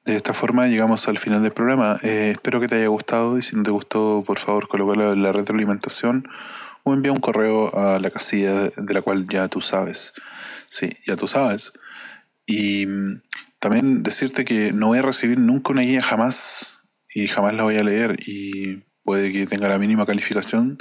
De 0.05 0.15
esta 0.15 0.33
forma 0.33 0.67
llegamos 0.67 1.05
al 1.09 1.17
final 1.17 1.43
del 1.43 1.51
programa. 1.51 1.99
Eh, 2.03 2.29
espero 2.31 2.61
que 2.61 2.69
te 2.69 2.75
haya 2.75 2.87
gustado 2.87 3.37
y 3.37 3.41
si 3.41 3.57
no 3.57 3.63
te 3.63 3.71
gustó, 3.71 4.23
por 4.25 4.39
favor, 4.39 4.69
colócalo 4.69 5.11
en 5.11 5.23
la 5.23 5.33
retroalimentación 5.33 6.29
o 6.83 6.93
envía 6.93 7.11
un 7.11 7.19
correo 7.19 7.77
a 7.77 7.99
la 7.99 8.09
casilla 8.11 8.69
de, 8.69 8.93
la 8.93 9.01
cual 9.01 9.27
ya 9.27 9.49
tú 9.49 9.59
sabes. 9.59 10.13
Sí, 10.69 10.95
ya 11.05 11.17
tú 11.17 11.27
sabes. 11.27 11.73
Y 12.45 12.85
mm, 12.85 13.21
también 13.59 14.03
decirte 14.03 14.45
que 14.45 14.73
no 14.73 14.87
voy 14.87 14.99
a 14.99 15.03
recibir 15.03 15.39
nunca 15.39 15.71
una 15.71 15.83
guía 15.83 16.01
jamás 16.01 16.79
y 17.13 17.27
jamás 17.27 17.53
la 17.53 17.63
voy 17.63 17.77
a 17.77 17.83
leer 17.83 18.17
y 18.25 18.83
puede 19.03 19.31
que 19.31 19.45
tenga 19.47 19.67
la 19.67 19.77
mínima 19.77 20.05
calificación 20.05 20.79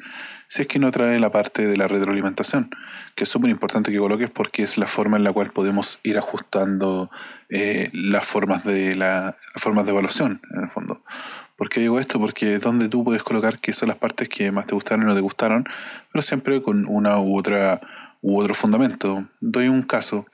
si 0.52 0.60
es 0.60 0.68
que 0.68 0.78
no 0.78 0.92
trae 0.92 1.18
la 1.18 1.32
parte 1.32 1.66
de 1.66 1.78
la 1.78 1.88
retroalimentación, 1.88 2.68
que 3.14 3.24
es 3.24 3.30
súper 3.30 3.50
importante 3.50 3.90
que 3.90 3.96
coloques 3.96 4.28
porque 4.28 4.62
es 4.62 4.76
la 4.76 4.86
forma 4.86 5.16
en 5.16 5.24
la 5.24 5.32
cual 5.32 5.50
podemos 5.50 5.98
ir 6.02 6.18
ajustando 6.18 7.10
eh, 7.48 7.88
las 7.94 8.26
formas 8.26 8.62
de 8.62 8.94
la 8.94 9.34
las 9.54 9.62
formas 9.62 9.86
de 9.86 9.92
evaluación, 9.92 10.42
en 10.54 10.64
el 10.64 10.68
fondo. 10.68 11.02
¿Por 11.56 11.70
qué 11.70 11.80
digo 11.80 11.98
esto? 11.98 12.20
Porque 12.20 12.58
donde 12.58 12.90
tú 12.90 13.02
puedes 13.02 13.22
colocar 13.22 13.60
que 13.60 13.72
son 13.72 13.88
las 13.88 13.96
partes 13.96 14.28
que 14.28 14.52
más 14.52 14.66
te 14.66 14.74
gustaron 14.74 15.04
y 15.04 15.06
no 15.06 15.14
te 15.14 15.22
gustaron, 15.22 15.64
pero 16.12 16.20
siempre 16.20 16.60
con 16.60 16.84
una 16.86 17.18
u 17.18 17.38
otra 17.38 17.80
u 18.20 18.38
otro 18.38 18.52
fundamento. 18.52 19.26
Doy 19.40 19.68
un 19.68 19.82
caso. 19.82 20.26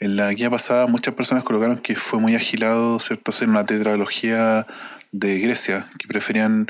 En 0.00 0.16
la 0.16 0.32
guía 0.32 0.50
pasada 0.50 0.86
muchas 0.86 1.14
personas 1.14 1.44
colocaron 1.44 1.78
que 1.78 1.94
fue 1.94 2.18
muy 2.18 2.34
agilado 2.34 2.98
¿cierto? 2.98 3.30
hacer 3.30 3.48
una 3.48 3.64
tetralogía 3.64 4.66
de 5.12 5.38
Grecia, 5.38 5.86
que 5.98 6.08
preferían 6.08 6.66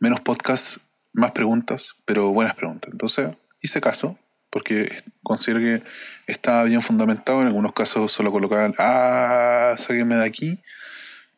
menos 0.00 0.20
podcasts, 0.20 0.80
más 1.12 1.30
preguntas, 1.32 1.94
pero 2.04 2.30
buenas 2.30 2.56
preguntas. 2.56 2.90
Entonces 2.92 3.28
hice 3.62 3.80
caso, 3.80 4.18
porque 4.50 4.94
considero 5.22 5.60
que 5.60 5.82
estaba 6.26 6.64
bien 6.64 6.82
fundamentado. 6.82 7.40
En 7.40 7.46
algunos 7.46 7.72
casos 7.72 8.10
solo 8.12 8.32
colocaban, 8.32 8.74
ah, 8.78 9.74
sáquenme 9.78 10.16
de 10.16 10.24
aquí, 10.24 10.60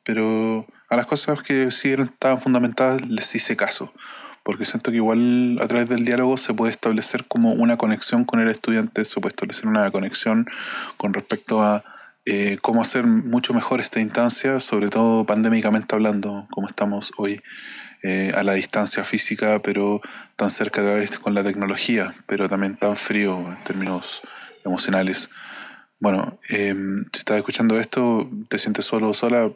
pero 0.02 0.66
a 0.88 0.96
las 0.96 1.06
cosas 1.06 1.42
que 1.42 1.70
sí 1.70 1.90
eran- 1.90 2.08
estaban 2.08 2.40
fundamentadas 2.40 3.06
les 3.06 3.34
hice 3.34 3.56
caso 3.56 3.92
porque 4.46 4.64
siento 4.64 4.92
que 4.92 4.98
igual 4.98 5.58
a 5.60 5.66
través 5.66 5.88
del 5.88 6.04
diálogo 6.04 6.36
se 6.36 6.54
puede 6.54 6.70
establecer 6.70 7.24
como 7.24 7.52
una 7.52 7.76
conexión 7.76 8.24
con 8.24 8.38
el 8.38 8.48
estudiante, 8.48 9.04
se 9.04 9.20
puede 9.20 9.32
establecer 9.32 9.66
una 9.66 9.90
conexión 9.90 10.46
con 10.96 11.12
respecto 11.12 11.62
a 11.62 11.82
eh, 12.26 12.56
cómo 12.62 12.80
hacer 12.80 13.08
mucho 13.08 13.54
mejor 13.54 13.80
esta 13.80 13.98
instancia, 13.98 14.60
sobre 14.60 14.88
todo 14.88 15.26
pandémicamente 15.26 15.96
hablando, 15.96 16.46
como 16.52 16.68
estamos 16.68 17.12
hoy 17.16 17.42
eh, 18.04 18.32
a 18.36 18.44
la 18.44 18.52
distancia 18.52 19.02
física, 19.02 19.58
pero 19.64 20.00
tan 20.36 20.50
cerca 20.50 20.80
la 20.80 20.94
vez 20.94 21.18
con 21.18 21.34
la 21.34 21.42
tecnología, 21.42 22.14
pero 22.28 22.48
también 22.48 22.76
tan 22.76 22.94
frío 22.94 23.36
en 23.48 23.64
términos 23.64 24.22
emocionales. 24.64 25.28
Bueno, 25.98 26.38
eh, 26.50 26.72
si 27.12 27.18
estás 27.18 27.38
escuchando 27.38 27.80
esto, 27.80 28.30
te 28.48 28.58
sientes 28.58 28.84
solo 28.84 29.08
o 29.08 29.14
sola, 29.14 29.50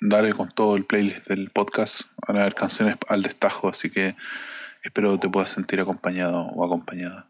dale 0.00 0.32
con 0.32 0.50
todo 0.50 0.76
el 0.76 0.84
playlist 0.84 1.26
del 1.28 1.50
podcast. 1.50 2.02
Van 2.26 2.36
a 2.36 2.40
haber 2.40 2.54
canciones 2.54 2.96
al 3.08 3.22
destajo, 3.22 3.68
así 3.68 3.90
que 3.90 4.14
espero 4.82 5.18
te 5.18 5.28
puedas 5.28 5.50
sentir 5.50 5.80
acompañado 5.80 6.46
o 6.46 6.64
acompañada. 6.64 7.26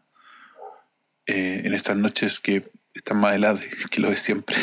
Eh, 1.25 1.63
en 1.65 1.73
estas 1.73 1.97
noches 1.97 2.39
que 2.39 2.69
están 2.93 3.17
más 3.17 3.35
heladas 3.35 3.61
que 3.89 4.01
lo 4.01 4.09
de 4.09 4.17
siempre. 4.17 4.55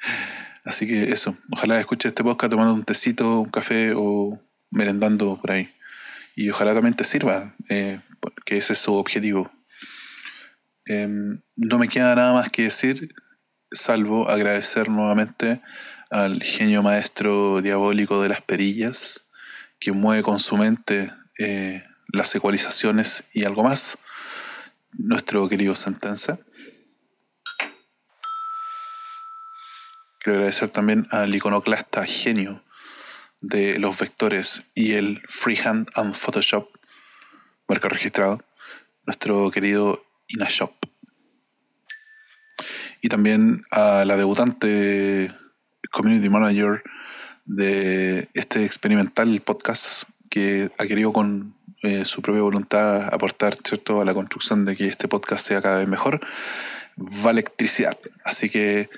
así 0.64 0.86
que 0.86 1.10
eso, 1.10 1.36
ojalá 1.52 1.80
escuches 1.80 2.10
este 2.10 2.22
podcast 2.22 2.50
tomando 2.50 2.74
un 2.74 2.84
tecito, 2.84 3.40
un 3.40 3.50
café 3.50 3.92
o 3.96 4.40
merendando 4.70 5.36
por 5.40 5.52
ahí. 5.52 5.72
Y 6.36 6.48
ojalá 6.50 6.74
también 6.74 6.94
te 6.94 7.04
sirva, 7.04 7.54
eh, 7.68 8.00
porque 8.20 8.58
ese 8.58 8.74
es 8.74 8.78
su 8.78 8.94
objetivo. 8.94 9.50
Em, 10.86 11.40
no 11.56 11.78
me 11.78 11.88
queda 11.88 12.14
nada 12.14 12.32
más 12.32 12.50
que 12.50 12.62
decir, 12.62 13.14
salvo 13.70 14.28
agradecer 14.28 14.88
nuevamente 14.88 15.60
al 16.10 16.42
genio 16.42 16.82
maestro 16.82 17.62
diabólico 17.62 18.20
de 18.20 18.28
las 18.28 18.42
perillas, 18.42 19.22
que 19.78 19.92
mueve 19.92 20.22
con 20.22 20.40
su 20.40 20.56
mente 20.56 21.12
eh, 21.38 21.84
las 22.12 22.34
ecualizaciones 22.34 23.24
y 23.32 23.44
algo 23.44 23.62
más, 23.62 23.96
nuestro 24.92 25.48
querido 25.48 25.76
Sentenza. 25.76 26.40
Quiero 30.18 30.38
agradecer 30.38 30.70
también 30.70 31.06
al 31.12 31.34
iconoclasta 31.34 32.04
genio 32.04 32.62
de 33.40 33.78
los 33.78 33.98
vectores 33.98 34.66
y 34.74 34.94
el 34.94 35.22
freehand 35.28 35.88
and 35.94 36.14
Photoshop, 36.14 36.68
marca 37.68 37.88
registrado, 37.88 38.42
nuestro 39.06 39.50
querido 39.50 40.04
Inashop. 40.28 40.74
Y 43.00 43.08
también 43.08 43.64
a 43.70 44.04
la 44.04 44.16
debutante 44.16 45.34
community 45.90 46.28
manager 46.28 46.82
de 47.46 48.28
este 48.34 48.64
experimental 48.64 49.40
podcast 49.40 50.04
que 50.28 50.70
ha 50.78 50.86
querido 50.86 51.12
con 51.12 51.54
eh, 51.82 52.04
su 52.04 52.22
propia 52.22 52.42
voluntad 52.42 53.12
aportar 53.12 53.56
¿cierto? 53.64 54.00
a 54.00 54.04
la 54.04 54.14
construcción 54.14 54.64
de 54.64 54.76
que 54.76 54.86
este 54.86 55.08
podcast 55.08 55.46
sea 55.46 55.62
cada 55.62 55.78
vez 55.78 55.88
mejor, 55.88 56.20
va 56.98 57.30
electricidad. 57.30 57.96
Así 58.24 58.50
que 58.50 58.88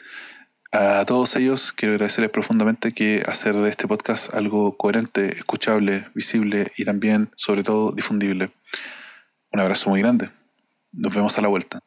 a 0.73 1.05
todos 1.06 1.36
ellos 1.36 1.73
quiero 1.73 1.94
agradecerles 1.94 2.31
profundamente 2.31 2.93
que 2.93 3.23
hacer 3.27 3.55
de 3.55 3.69
este 3.69 3.86
podcast 3.86 4.35
algo 4.35 4.77
coherente, 4.77 5.36
escuchable, 5.36 6.06
visible 6.14 6.73
y 6.77 6.85
también, 6.85 7.31
sobre 7.36 7.62
todo, 7.62 7.93
difundible. 7.93 8.51
Un 9.52 9.60
abrazo 9.60 9.90
muy 9.90 10.01
grande. 10.01 10.31
Nos 10.93 11.14
vemos 11.14 11.36
a 11.39 11.43
la 11.43 11.48
vuelta. 11.48 11.81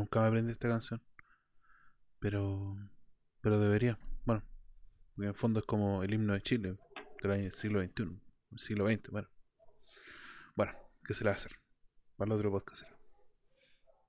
Nunca 0.00 0.20
me 0.20 0.28
aprendí 0.28 0.52
esta 0.52 0.68
canción. 0.68 1.02
Pero. 2.18 2.76
Pero 3.40 3.60
debería. 3.60 3.98
Bueno. 4.24 4.44
Porque 5.14 5.26
en 5.26 5.28
el 5.30 5.36
fondo 5.36 5.60
es 5.60 5.66
como 5.66 6.02
el 6.02 6.12
himno 6.12 6.32
de 6.32 6.42
Chile. 6.42 6.78
Del 7.22 7.32
año 7.32 7.52
siglo 7.52 7.82
XXI. 7.82 8.20
El 8.52 8.58
siglo 8.58 8.88
XX, 8.88 9.10
bueno. 9.10 9.28
Bueno, 10.56 10.72
¿qué 11.04 11.14
se 11.14 11.24
le 11.24 11.30
va 11.30 11.34
a 11.34 11.36
hacer? 11.36 11.52
Para 12.16 12.32
el 12.32 12.38
otro 12.38 12.50
podcast. 12.50 12.89